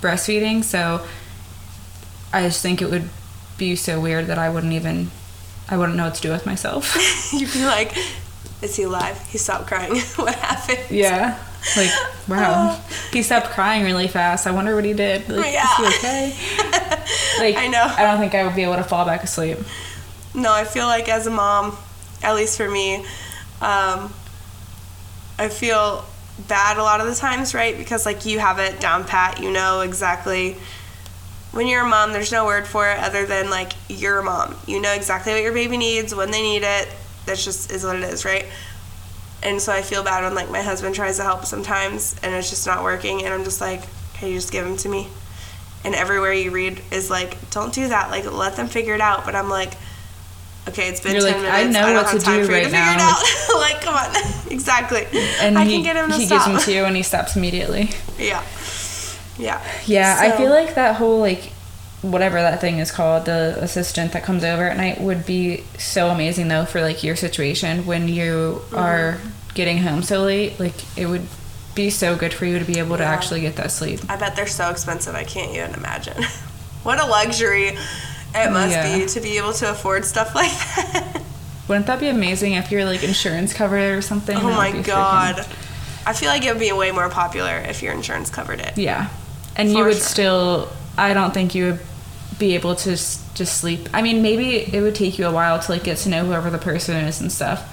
[0.00, 0.62] breastfeeding.
[0.62, 1.06] So
[2.32, 3.08] I just think it would
[3.56, 5.10] be so weird that I wouldn't even
[5.68, 7.32] I wouldn't know what to do with myself.
[7.32, 7.96] You'd be like,
[8.60, 9.26] is he alive?
[9.28, 9.98] He stopped crying.
[10.16, 10.90] what happened?
[10.90, 11.42] yeah.
[11.76, 11.90] Like,
[12.28, 12.80] wow.
[13.12, 14.46] He stopped crying really fast.
[14.46, 15.28] I wonder what he did.
[15.28, 15.64] Like, Yeah.
[15.64, 16.36] is he okay?
[17.38, 17.82] Like, I know.
[17.84, 19.58] I don't think I would be able to fall back asleep.
[20.34, 21.76] No, I feel like as a mom,
[22.22, 22.96] at least for me,
[23.60, 24.12] um,
[25.38, 26.04] I feel
[26.48, 27.76] bad a lot of the times, right?
[27.76, 30.56] Because like you have it down pat, you know exactly.
[31.52, 34.56] When you're a mom, there's no word for it other than like you're a mom.
[34.66, 36.88] You know exactly what your baby needs when they need it.
[37.26, 38.46] That's just is what it is, right?
[39.44, 42.48] And so I feel bad when like my husband tries to help sometimes and it's
[42.50, 43.82] just not working, and I'm just like,
[44.14, 45.06] can you just give him to me?
[45.84, 48.10] And everywhere you read is like, don't do that.
[48.10, 49.26] Like, let them figure it out.
[49.26, 49.74] But I'm like,
[50.66, 51.74] okay, it's been You're 10 like, I minutes.
[51.74, 53.10] know don't what have to time do for you right to figure it now.
[53.12, 53.54] out.
[53.60, 54.50] like, come on.
[54.50, 55.06] exactly.
[55.40, 56.46] And I he, can get him to he stop.
[56.46, 57.90] gives them to you and he stops immediately.
[58.18, 58.42] yeah.
[59.36, 59.60] Yeah.
[59.84, 61.52] Yeah, I feel like that whole like
[62.10, 66.08] whatever that thing is called, the assistant that comes over at night would be so
[66.08, 68.76] amazing though for like your situation when you Mm-hmm.
[68.76, 69.18] are
[69.54, 70.58] getting home so late.
[70.60, 71.26] Like it would
[71.74, 74.00] be so good for you to be able to actually get that sleep.
[74.08, 75.14] I bet they're so expensive.
[75.14, 76.22] I can't even imagine.
[76.82, 77.68] what a luxury
[78.36, 78.98] it must Yeah.
[78.98, 81.22] be to be able to afford stuff like that.
[81.68, 84.36] Wouldn't that be amazing if your like insurance covered it or something?
[84.36, 85.46] oh my be freaking- god.
[86.06, 88.76] I feel like it would be way more popular if your insurance covered it.
[88.76, 89.08] Yeah,
[89.56, 90.02] and you would sure.
[90.02, 90.68] still.
[90.98, 91.80] I don't think you would
[92.38, 93.88] be able to just sleep.
[93.92, 96.50] I mean, maybe it would take you a while to like get to know whoever
[96.50, 97.70] the person is and stuff.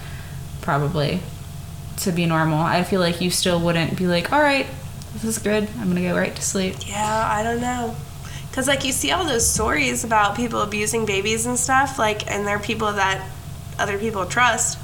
[0.62, 1.19] Probably
[1.97, 2.60] to be normal.
[2.60, 4.67] I feel like you still wouldn't be like, all right,
[5.13, 5.67] this is good.
[5.80, 6.76] I'm gonna go right to sleep.
[6.86, 7.95] Yeah, I don't know.
[8.54, 12.45] Cause like you see all those stories about people abusing babies and stuff, like, and
[12.45, 13.26] they're people that
[13.80, 14.78] other people trust.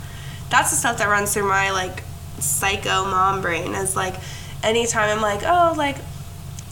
[0.50, 2.04] That's the stuff that runs through my like
[2.40, 3.74] psycho mom brain.
[3.74, 4.16] Is like,
[4.64, 5.98] anytime I'm like, oh, like,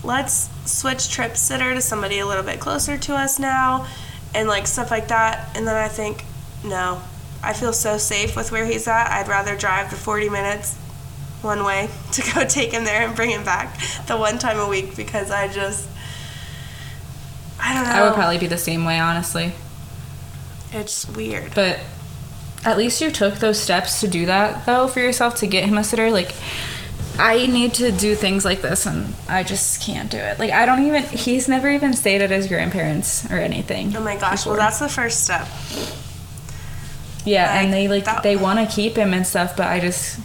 [0.03, 3.87] let's switch trip sitter to somebody a little bit closer to us now,
[4.33, 5.55] and like stuff like that.
[5.55, 6.25] And then I think,
[6.63, 7.01] no,
[7.43, 9.11] I feel so safe with where he's at.
[9.11, 10.75] I'd rather drive the 40 minutes
[11.41, 14.67] one way to go take him there and bring him back the one time a
[14.67, 15.87] week because I just
[17.59, 17.91] I don't know.
[17.91, 19.53] I would probably be the same way, honestly.
[20.71, 21.55] it's weird.
[21.55, 21.79] But
[22.63, 25.77] at least you took those steps to do that, though, for yourself to get him
[25.77, 26.11] a sitter.
[26.11, 26.33] Like,
[27.17, 30.37] I need to do things like this, and I just can't do it.
[30.39, 31.03] Like, I don't even.
[31.03, 33.95] He's never even stayed at his grandparents or anything.
[33.95, 34.45] Oh my gosh!
[34.45, 35.47] Well, that's the first step.
[37.25, 40.19] yeah, and they like that- they want to keep him and stuff, but I just.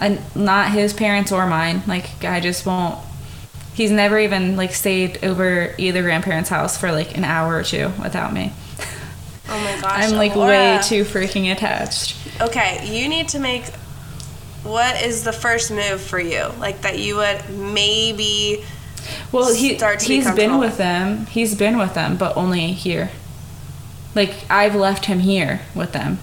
[0.00, 1.82] And not his parents or mine.
[1.88, 2.96] Like, I just won't.
[3.74, 7.90] He's never even like stayed over either grandparent's house for like an hour or two
[8.02, 8.52] without me.
[9.48, 10.04] Oh my gosh!
[10.04, 10.50] I'm like Laura.
[10.50, 12.16] way too freaking attached.
[12.40, 13.64] Okay, you need to make.
[14.68, 16.46] What is the first move for you?
[16.58, 18.64] Like that you would maybe.
[19.32, 21.26] Well, he start to he's been with them.
[21.26, 23.10] He's been with them, but only here.
[24.14, 26.18] Like I've left him here with them,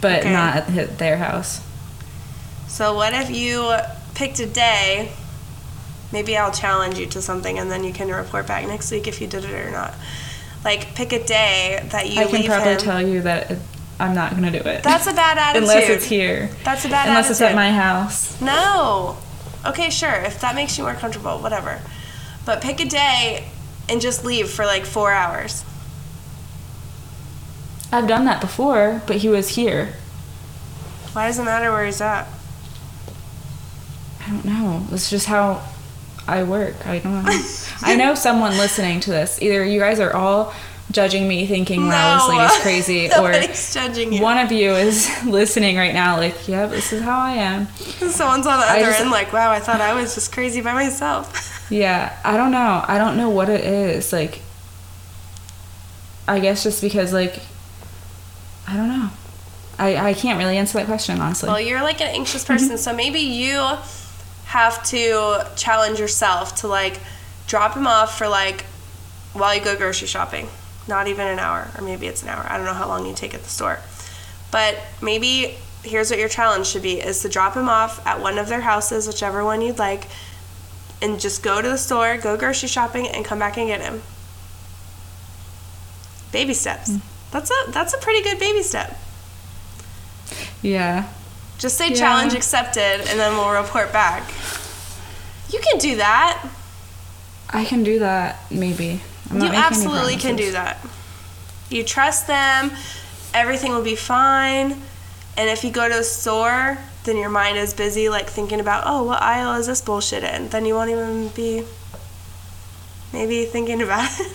[0.00, 0.32] but Okay.
[0.32, 1.60] not at their house.
[2.68, 3.74] So what if you
[4.14, 5.12] picked a day?
[6.12, 9.20] Maybe I'll challenge you to something, and then you can report back next week if
[9.20, 9.94] you did it or not.
[10.64, 12.78] Like pick a day that you I can leave probably him.
[12.78, 13.58] tell you that it,
[14.00, 14.82] I'm not gonna do it.
[14.82, 15.62] That's a bad attitude.
[15.68, 16.50] Unless it's here.
[16.64, 17.10] That's a bad attitude.
[17.10, 17.30] Unless attitude.
[17.30, 18.40] it's at my house.
[18.40, 19.18] No.
[19.66, 20.12] Okay, sure.
[20.12, 21.80] If that makes you more comfortable, whatever.
[22.46, 23.48] But pick a day
[23.88, 25.64] and just leave for like four hours.
[27.92, 29.94] I've done that before, but he was here.
[31.12, 32.26] Why does it matter where he's at?
[34.24, 34.86] I don't know.
[34.92, 35.62] It's just how
[36.28, 36.86] I work.
[36.86, 37.44] I don't know.
[37.82, 39.42] I know someone listening to this.
[39.42, 40.54] Either you guys are all
[40.90, 44.22] judging me, thinking, "Wow, this lady's crazy," or judging you.
[44.22, 48.46] one of you is listening right now, like, "Yep, this is how I am." Someone's
[48.46, 51.68] on the other just- end, like, wow, I thought I was just crazy by myself.
[51.70, 52.84] Yeah, I don't know.
[52.86, 54.12] I don't know what it is.
[54.12, 54.40] Like,
[56.26, 57.40] I guess just because, like,
[58.66, 59.10] I don't know.
[59.78, 61.48] I, I can't really answer that question, honestly.
[61.48, 62.76] Well, you're like an anxious person, mm-hmm.
[62.76, 63.56] so maybe you
[64.44, 66.98] have to challenge yourself to like
[67.46, 68.62] drop him off for like
[69.32, 70.48] while you go grocery shopping.
[70.90, 72.44] Not even an hour, or maybe it's an hour.
[72.48, 73.78] I don't know how long you take at the store.
[74.50, 78.36] But maybe here's what your challenge should be is to drop him off at one
[78.38, 80.08] of their houses, whichever one you'd like,
[81.00, 84.02] and just go to the store, go grocery shopping and come back and get him.
[86.32, 86.90] Baby steps.
[86.90, 86.98] Hmm.
[87.30, 88.98] That's a that's a pretty good baby step.
[90.62, 91.08] yeah.
[91.58, 91.94] Just say Yeah.
[91.96, 94.28] challenge accepted and then we'll report back.
[95.50, 96.44] You can do that.
[97.50, 99.00] I can do that, maybe.
[99.30, 100.78] You not making any absolutely can do that.
[101.68, 102.72] You trust them,
[103.32, 104.76] everything will be fine.
[105.36, 108.84] And if you go to a store, then your mind is busy like thinking about,
[108.86, 110.48] oh, what aisle is this bullshit in?
[110.48, 111.64] Then you won't even be
[113.12, 114.32] maybe thinking about it.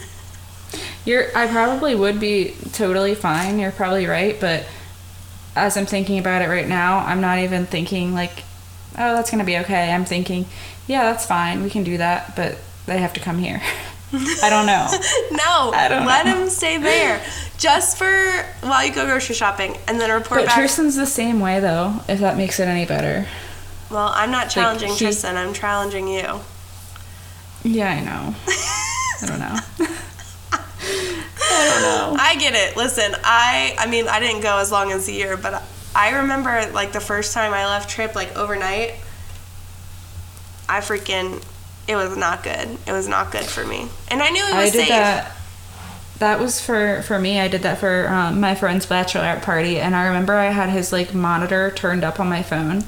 [1.05, 1.25] You're.
[1.37, 3.59] I probably would be totally fine.
[3.59, 4.65] You're probably right, but
[5.55, 8.43] as I'm thinking about it right now, I'm not even thinking like,
[8.97, 9.91] oh, that's gonna be okay.
[9.91, 10.45] I'm thinking,
[10.87, 11.61] yeah, that's fine.
[11.61, 13.61] We can do that, but they have to come here.
[14.43, 14.87] I don't know.
[15.31, 16.43] no, I don't let know.
[16.43, 17.23] him stay there.
[17.57, 20.55] Just for while you go grocery shopping and then report But back.
[20.55, 22.01] Tristan's the same way though.
[22.09, 23.25] If that makes it any better.
[23.89, 26.41] well, I'm not challenging he- Tristan, I'm challenging you.
[27.63, 28.35] Yeah, I know.
[29.21, 29.55] I don't know.
[30.51, 32.15] I don't know.
[32.21, 32.75] I get it.
[32.75, 35.63] Listen, I I mean, I didn't go as long as a year, but
[35.95, 38.95] I remember like the first time I left trip like overnight.
[40.67, 41.43] I freaking
[41.87, 42.77] it was not good.
[42.87, 43.87] It was not good for me.
[44.09, 44.89] And I knew it was I did safe.
[44.89, 45.31] that.
[46.19, 47.39] That was for for me.
[47.39, 50.93] I did that for um, my friend's bachelorette party, and I remember I had his
[50.93, 52.83] like monitor turned up on my phone,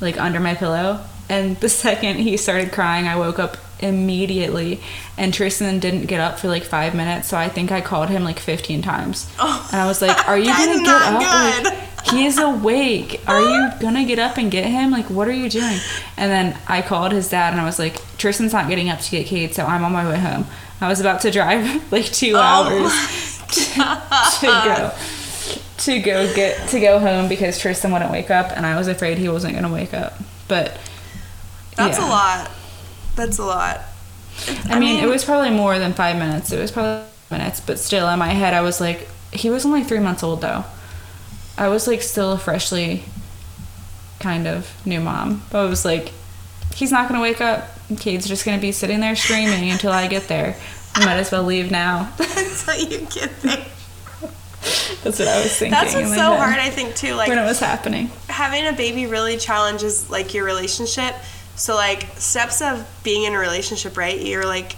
[0.00, 1.04] like under my pillow.
[1.28, 4.80] And the second he started crying, I woke up immediately.
[5.16, 8.24] And Tristan didn't get up for like five minutes, so I think I called him
[8.24, 9.30] like fifteen times.
[9.38, 9.68] Oh.
[9.72, 11.88] And I was like, "Are you gonna get up?
[12.06, 13.20] Like, he's awake.
[13.26, 14.90] Are you gonna get up and get him?
[14.90, 15.78] Like, what are you doing?"
[16.16, 19.10] And then I called his dad, and I was like, "Tristan's not getting up to
[19.10, 20.46] get Cade, so I'm on my way home."
[20.80, 23.38] I was about to drive like two Oh hours
[24.40, 24.92] to go
[25.78, 29.18] to go get to go home because Tristan wouldn't wake up, and I was afraid
[29.18, 30.14] he wasn't gonna wake up.
[30.48, 30.78] But
[31.76, 32.06] That's yeah.
[32.06, 32.50] a lot.
[33.14, 33.80] That's a lot.
[34.64, 36.50] I, mean, it was probably more than five minutes.
[36.52, 39.82] It was probably minutes, but still, in my head, I was like, he was only
[39.82, 40.64] three months old though.
[41.56, 43.04] I was like still a freshly
[44.20, 45.42] kind of new mom.
[45.50, 46.12] But I was like,
[46.74, 47.68] he's not gonna wake up.
[47.98, 50.56] Cade's just gonna be sitting there screaming until I get there.
[50.94, 52.12] I might as well leave now.
[52.18, 53.64] until you get there.
[55.02, 55.72] That's what I was thinking.
[55.72, 57.14] That's what's so hard, I think, too.
[57.14, 58.10] Like when it was happening.
[58.28, 61.14] having a baby really challenges like your relationship.
[61.56, 64.20] So like steps of being in a relationship, right?
[64.20, 64.72] You're like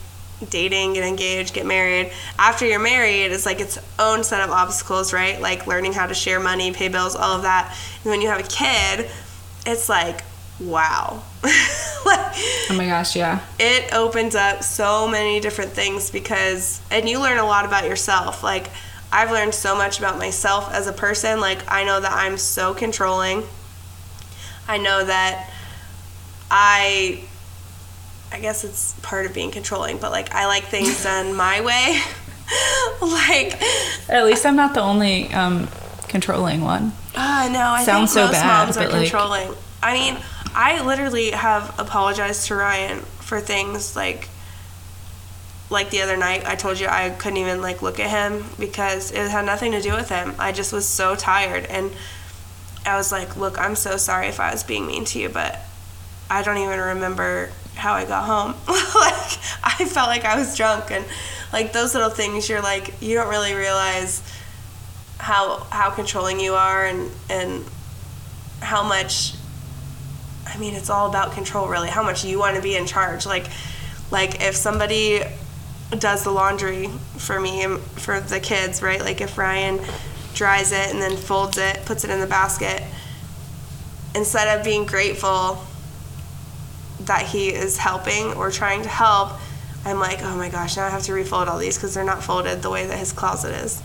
[0.50, 2.12] dating, get engaged, get married.
[2.38, 5.40] After you're married, it's like its own set of obstacles, right?
[5.40, 7.76] Like learning how to share money, pay bills, all of that.
[8.02, 9.10] And when you have a kid,
[9.66, 10.22] it's like
[10.60, 11.22] wow.
[12.06, 12.32] like
[12.70, 13.40] Oh my gosh, yeah.
[13.58, 18.42] it opens up so many different things because and you learn a lot about yourself
[18.42, 18.70] like
[19.12, 22.72] i've learned so much about myself as a person like i know that i'm so
[22.72, 23.42] controlling
[24.68, 25.50] i know that
[26.50, 27.22] i
[28.34, 32.00] i guess it's part of being controlling but like i like things done my way
[33.00, 33.58] like
[34.08, 35.66] At least I'm not the only um,
[36.08, 36.92] controlling one.
[37.16, 39.54] Ah, no, I Sounds think so most bad, moms are like- controlling.
[39.82, 40.18] I mean,
[40.54, 44.28] I literally have apologized to Ryan for things like
[45.70, 49.10] like the other night I told you I couldn't even like look at him because
[49.10, 50.34] it had nothing to do with him.
[50.38, 51.90] I just was so tired and
[52.84, 55.58] I was like, "Look, I'm so sorry if I was being mean to you, but
[56.28, 58.54] I don't even remember how I got home.
[58.68, 61.04] like I felt like I was drunk and
[61.52, 64.22] like those little things you're like you don't really realize
[65.18, 67.64] how how controlling you are and and
[68.60, 69.34] how much
[70.46, 73.24] I mean it's all about control really how much you want to be in charge
[73.24, 73.46] like
[74.10, 75.22] like if somebody
[75.98, 79.80] does the laundry for me and for the kids right like if Ryan
[80.34, 82.82] dries it and then folds it puts it in the basket
[84.14, 85.64] instead of being grateful
[87.06, 89.32] that he is helping or trying to help
[89.84, 92.22] I'm like oh my gosh now I have to refold all these because they're not
[92.22, 93.82] folded the way that his closet is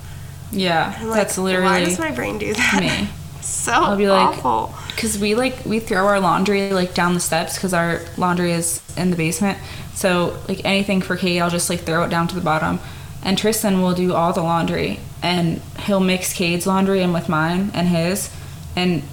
[0.51, 3.09] Yeah, like, that's literally why does my brain do that me.
[3.41, 4.75] So I'll be like, awful.
[4.89, 8.81] because we like we throw our laundry like down the steps because our laundry is
[8.97, 9.57] in the basement.
[9.93, 12.79] So like anything for Cade, I'll just like throw it down to the bottom,
[13.23, 17.71] and Tristan will do all the laundry, and he'll mix Cade's laundry in with mine
[17.73, 18.29] and his,
[18.75, 19.03] and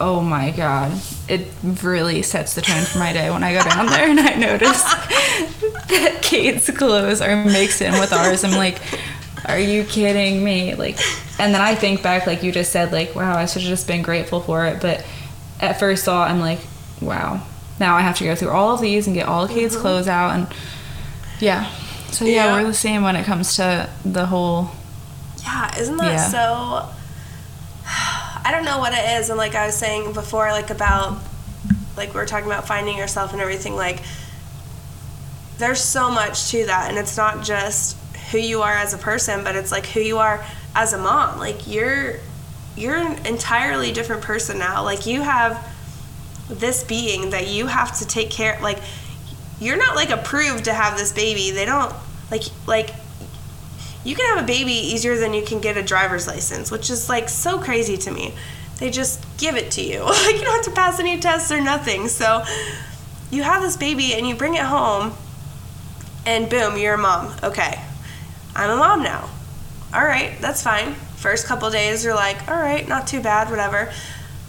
[0.00, 0.92] oh my god,
[1.28, 1.46] it
[1.82, 4.82] really sets the tone for my day when I go down there and I notice
[5.88, 8.44] that Cade's clothes are mixed in with ours.
[8.44, 8.80] I'm like,
[9.46, 10.74] are you kidding me?
[10.74, 10.98] Like,
[11.38, 13.86] and then I think back, like you just said, like, wow, I should have just
[13.86, 14.80] been grateful for it.
[14.80, 15.04] But
[15.60, 16.60] at first thought, I'm like,
[17.00, 17.42] wow,
[17.80, 19.82] now I have to go through all of these and get all of Cade's mm-hmm.
[19.82, 20.46] clothes out, and
[21.40, 21.70] yeah.
[22.10, 22.52] So yeah, Yeah.
[22.54, 24.70] we're the same when it comes to the whole.
[25.42, 26.28] Yeah, isn't that Yeah.
[26.28, 26.88] so?
[28.48, 31.20] I don't know what it is, and like I was saying before, like about
[31.98, 33.76] like we are talking about finding yourself and everything.
[33.76, 34.00] Like,
[35.58, 37.98] there's so much to that, and it's not just
[38.30, 40.42] who you are as a person, but it's like who you are
[40.74, 41.38] as a mom.
[41.38, 42.14] Like you're
[42.74, 44.82] you're an entirely different person now.
[44.82, 45.62] Like you have
[46.48, 48.58] this being that you have to take care.
[48.62, 48.78] Like
[49.60, 51.50] you're not like approved to have this baby.
[51.50, 51.94] They don't
[52.30, 52.94] like like
[54.08, 57.10] you can have a baby easier than you can get a driver's license, which is
[57.10, 58.32] like so crazy to me.
[58.78, 60.00] They just give it to you.
[60.08, 62.08] Like you don't have to pass any tests or nothing.
[62.08, 62.42] So
[63.30, 65.12] you have this baby and you bring it home
[66.24, 67.34] and boom, you're a mom.
[67.42, 67.78] Okay.
[68.56, 69.28] I'm a mom now.
[69.92, 70.94] All right, that's fine.
[71.16, 73.92] First couple days you're like, all right, not too bad, whatever.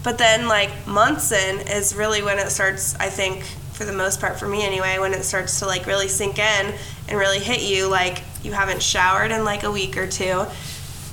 [0.06, 3.44] But then like months in is really when it starts, I think,
[3.74, 6.74] for the most part for me anyway, when it starts to like really sink in
[7.10, 10.46] and really hit you like you haven't showered in like a week or two.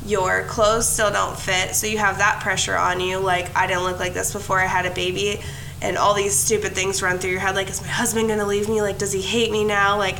[0.04, 3.18] Your clothes still don't fit, so you have that pressure on you.
[3.18, 5.40] Like I didn't look like this before I had a baby,
[5.82, 7.54] and all these stupid things run through your head.
[7.54, 8.82] Like, is my husband gonna leave me?
[8.82, 9.98] Like, does he hate me now?
[9.98, 10.16] Like,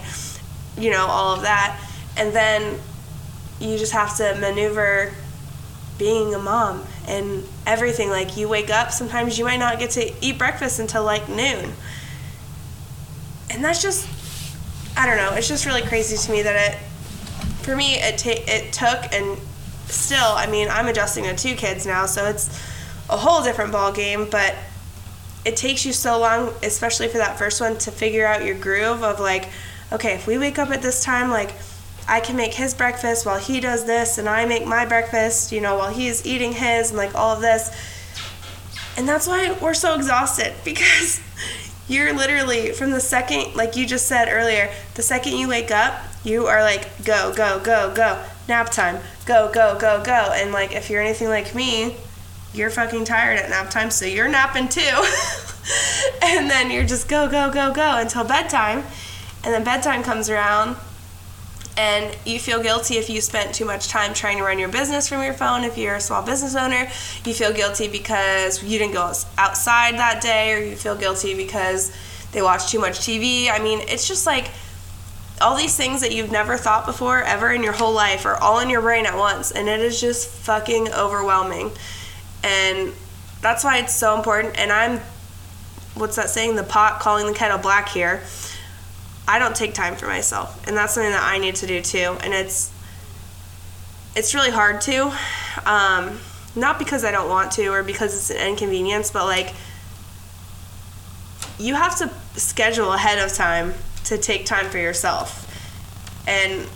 [0.77, 1.81] you know, all of that.
[2.17, 2.79] And then
[3.61, 5.13] you just have to maneuver
[5.99, 8.11] being a mom and everything.
[8.11, 11.73] Like, you wake up, sometimes you might not get to eat breakfast until like noon.
[13.51, 14.07] And that's just,
[14.97, 16.79] I don't know, it's just really crazy to me that it,
[17.67, 19.37] for me, it, it took and
[19.87, 22.49] still, I mean, I'm adjusting to two kids now, so it's
[23.11, 24.55] a whole different ball game, but
[25.45, 29.03] it takes you so long, especially for that first one, to figure out your groove
[29.03, 29.49] of like,
[29.93, 31.55] okay, if we wake up at this time, like
[32.09, 35.61] I can make his breakfast while he does this, and I make my breakfast, you
[35.61, 37.71] know, while he's eating his, and like all of this.
[38.97, 41.21] And that's why we're so exhausted because
[41.89, 46.01] you're literally from the second, like you just said earlier, the second you wake up,
[46.27, 50.33] you are like, go, go, go, go, nap time, go, go, go, go.
[50.35, 51.97] And like, if you're anything like me,
[52.53, 54.81] you're fucking tired at nap time, so you're napping too.
[56.23, 58.83] and then you're just go, go, go, go until bedtime.
[59.45, 60.77] And then bedtime comes around,
[61.77, 65.09] and you feel guilty if you spent too much time trying to run your business
[65.09, 66.89] from your phone if you're a small business owner
[67.27, 71.95] you feel guilty because you didn't go outside that day or you feel guilty because
[72.33, 74.49] they watched too much tv i mean it's just like
[75.41, 78.61] all these things that you've never thought before ever in your whole life are all
[78.61, 81.71] in your brain at once and it is just fucking overwhelming
[82.43, 82.93] and
[83.43, 84.99] that's why it's so important and i'm
[85.95, 88.23] what's that saying the pot calling the kettle black here
[89.29, 92.17] I don't take time for myself, and that's something that I need to do too.
[92.23, 92.71] And it's
[94.15, 95.13] it's really hard to,
[95.67, 96.19] um,
[96.55, 99.53] not because I don't want to or because it's an inconvenience, but like
[101.59, 103.75] you have to schedule ahead of time
[104.07, 105.43] to take time for yourself.
[106.27, 106.67] And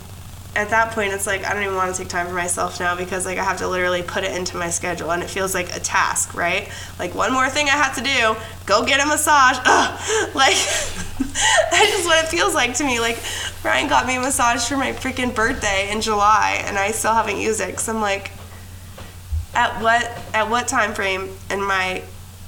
[0.53, 2.95] at that point, it's like I don't even want to take time for myself now
[2.95, 5.75] because like I have to literally put it into my schedule, and it feels like
[5.75, 6.69] a task, right?
[6.99, 9.57] Like one more thing I have to do: go get a massage.
[9.65, 10.35] Ugh.
[10.35, 10.55] Like
[11.71, 12.99] that's just what it feels like to me.
[12.99, 13.17] Like
[13.63, 17.37] Ryan got me a massage for my freaking birthday in July, and I still haven't
[17.37, 18.31] used it because I'm like,
[19.53, 20.03] at what
[20.33, 22.03] at what time frame in my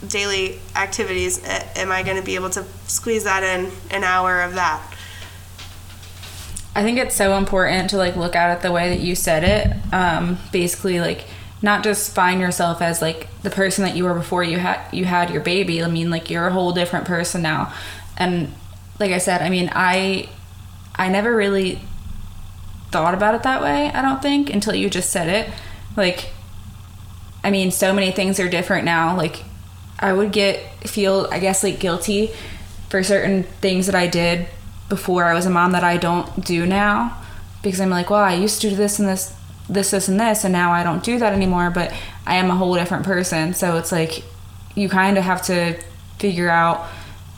[0.08, 4.56] daily activities am I going to be able to squeeze that in an hour of
[4.56, 4.82] that?
[6.76, 9.44] I think it's so important to like look at it the way that you said
[9.44, 9.94] it.
[9.94, 11.26] Um, basically, like
[11.62, 15.06] not just find yourself as like the person that you were before you had you
[15.06, 15.84] had your baby.
[15.84, 17.74] I mean, like you're a whole different person now.
[18.18, 18.52] And
[19.00, 20.30] like I said, I mean, I
[20.96, 21.80] I never really
[22.92, 23.90] thought about it that way.
[23.92, 25.52] I don't think until you just said it.
[25.98, 26.30] Like,
[27.44, 29.18] I mean, so many things are different now.
[29.18, 29.44] Like,
[30.00, 32.32] I would get feel I guess like guilty
[32.90, 34.48] for certain things that I did
[34.90, 37.18] before I was a mom that I don't do now
[37.64, 39.34] because I'm like, well, I used to do this and this,
[39.68, 41.72] this, this, and this, and now I don't do that anymore.
[41.72, 41.92] But
[42.28, 44.24] I am a whole different person, so it's like
[44.76, 45.80] you kind of have to
[46.20, 46.86] figure out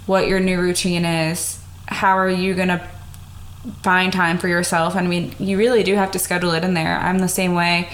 [0.08, 1.60] what your new routine is.
[1.88, 2.86] How are you gonna
[3.84, 4.96] find time for yourself?
[4.96, 6.98] I mean, you really do have to schedule it in there.
[6.98, 7.90] I'm the same way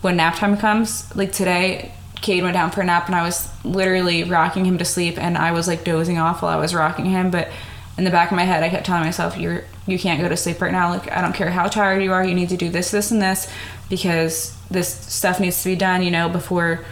[0.00, 1.14] when nap time comes.
[1.16, 4.84] Like today, Cade went down for a nap and I was literally rocking him to
[4.84, 7.48] sleep and I was like dozing off while I was rocking him, but
[7.96, 10.36] in the back of my head I kept telling myself you're you can't go to
[10.36, 10.90] sleep right now.
[10.90, 13.20] Like I don't care how tired you are, you need to do this, this and
[13.20, 13.50] this
[13.88, 16.84] because this stuff needs to be done, you know, before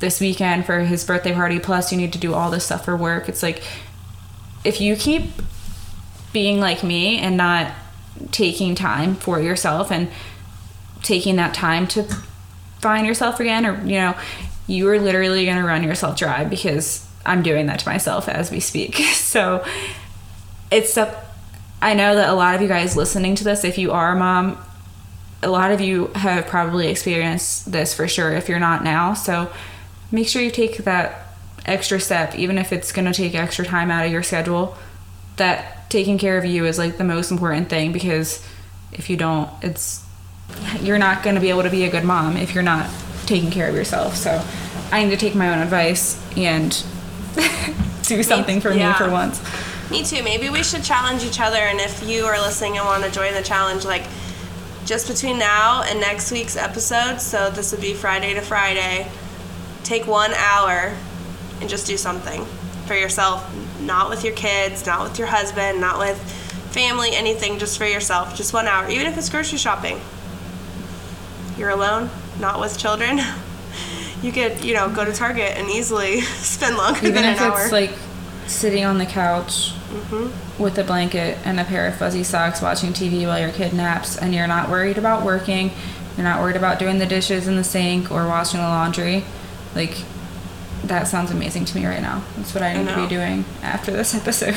[0.00, 2.96] this weekend for his birthday party plus you need to do all this stuff for
[2.96, 3.28] work.
[3.28, 3.62] It's like
[4.64, 5.30] if you keep
[6.32, 7.72] being like me and not
[8.30, 10.08] taking time for yourself and
[11.02, 12.06] taking that time to
[12.84, 14.14] find yourself again or you know
[14.66, 18.50] you are literally going to run yourself dry because i'm doing that to myself as
[18.50, 18.94] we speak.
[19.34, 19.64] So
[20.70, 21.12] it's stuff
[21.82, 24.16] i know that a lot of you guys listening to this if you are a
[24.16, 24.58] mom
[25.44, 29.14] a lot of you have probably experienced this for sure if you're not now.
[29.14, 29.52] So
[30.10, 31.26] make sure you take that
[31.66, 34.76] extra step even if it's going to take extra time out of your schedule
[35.36, 38.46] that taking care of you is like the most important thing because
[38.92, 40.03] if you don't it's
[40.80, 42.88] you're not going to be able to be a good mom if you're not
[43.26, 44.44] taking care of yourself so
[44.92, 46.84] i need to take my own advice and
[48.02, 48.92] do something for yeah.
[48.92, 49.40] me for once
[49.90, 50.22] Me too.
[50.22, 53.34] Maybe we should challenge each other, and if you are listening and want to join
[53.34, 54.04] the challenge, like
[54.86, 59.06] just between now and next week's episode, so this would be Friday to Friday,
[59.82, 60.96] take one hour
[61.60, 62.44] and just do something
[62.86, 63.46] for yourself,
[63.80, 66.18] not with your kids, not with your husband, not with
[66.72, 68.34] family, anything, just for yourself.
[68.34, 70.00] Just one hour, even if it's grocery shopping.
[71.56, 73.20] You're alone, not with children.
[74.22, 77.46] You could, you know, go to Target and easily spend longer even than an hour.
[77.46, 77.90] Even if it's like
[78.46, 80.62] sitting on the couch mm-hmm.
[80.62, 84.16] with a blanket and a pair of fuzzy socks watching tv while your kid naps
[84.18, 85.70] and you're not worried about working
[86.16, 89.24] you're not worried about doing the dishes in the sink or washing the laundry
[89.74, 90.04] like
[90.84, 93.90] that sounds amazing to me right now that's what i need to be doing after
[93.90, 94.54] this episode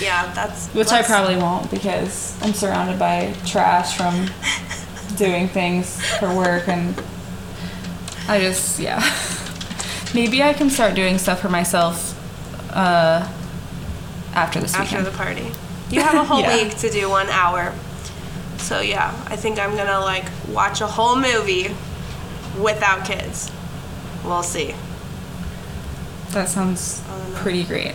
[0.00, 4.14] yeah, that's which i probably won't because i'm surrounded by trash from
[5.18, 6.94] doing things for work and
[8.28, 9.00] i just yeah
[10.14, 12.14] maybe i can start doing stuff for myself
[12.74, 13.26] uh
[14.34, 15.50] after this after weekend the party.
[15.90, 16.62] You have a whole Yeah.
[16.62, 17.74] week to do one hour.
[18.58, 21.74] So yeah, I think I'm gonna like watch a whole movie
[22.60, 23.50] without kids.
[24.24, 24.74] We'll see.
[26.32, 27.02] That sounds
[27.36, 27.94] pretty great.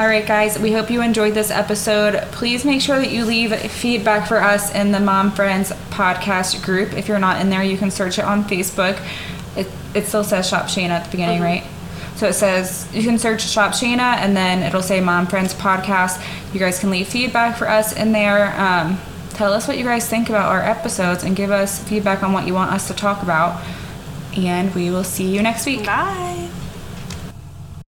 [0.00, 2.14] All right, guys, we hope you enjoyed this episode.
[2.32, 6.94] Please make sure that you leave feedback for us in the Mom Friends podcast group.
[6.94, 8.98] If you're not in there, you can search it on Facebook.
[9.58, 11.64] It, it still says Shop Shayna at the beginning, right?
[12.16, 16.24] So it says you can search Shop Shayna and then it'll say Mom Friends podcast.
[16.54, 18.58] You guys can leave feedback for us in there.
[18.58, 18.98] Um,
[19.34, 22.46] tell us what you guys think about our episodes and give us feedback on what
[22.46, 23.62] you want us to talk about.
[24.34, 25.84] And we will see you next week.
[25.84, 26.48] Bye.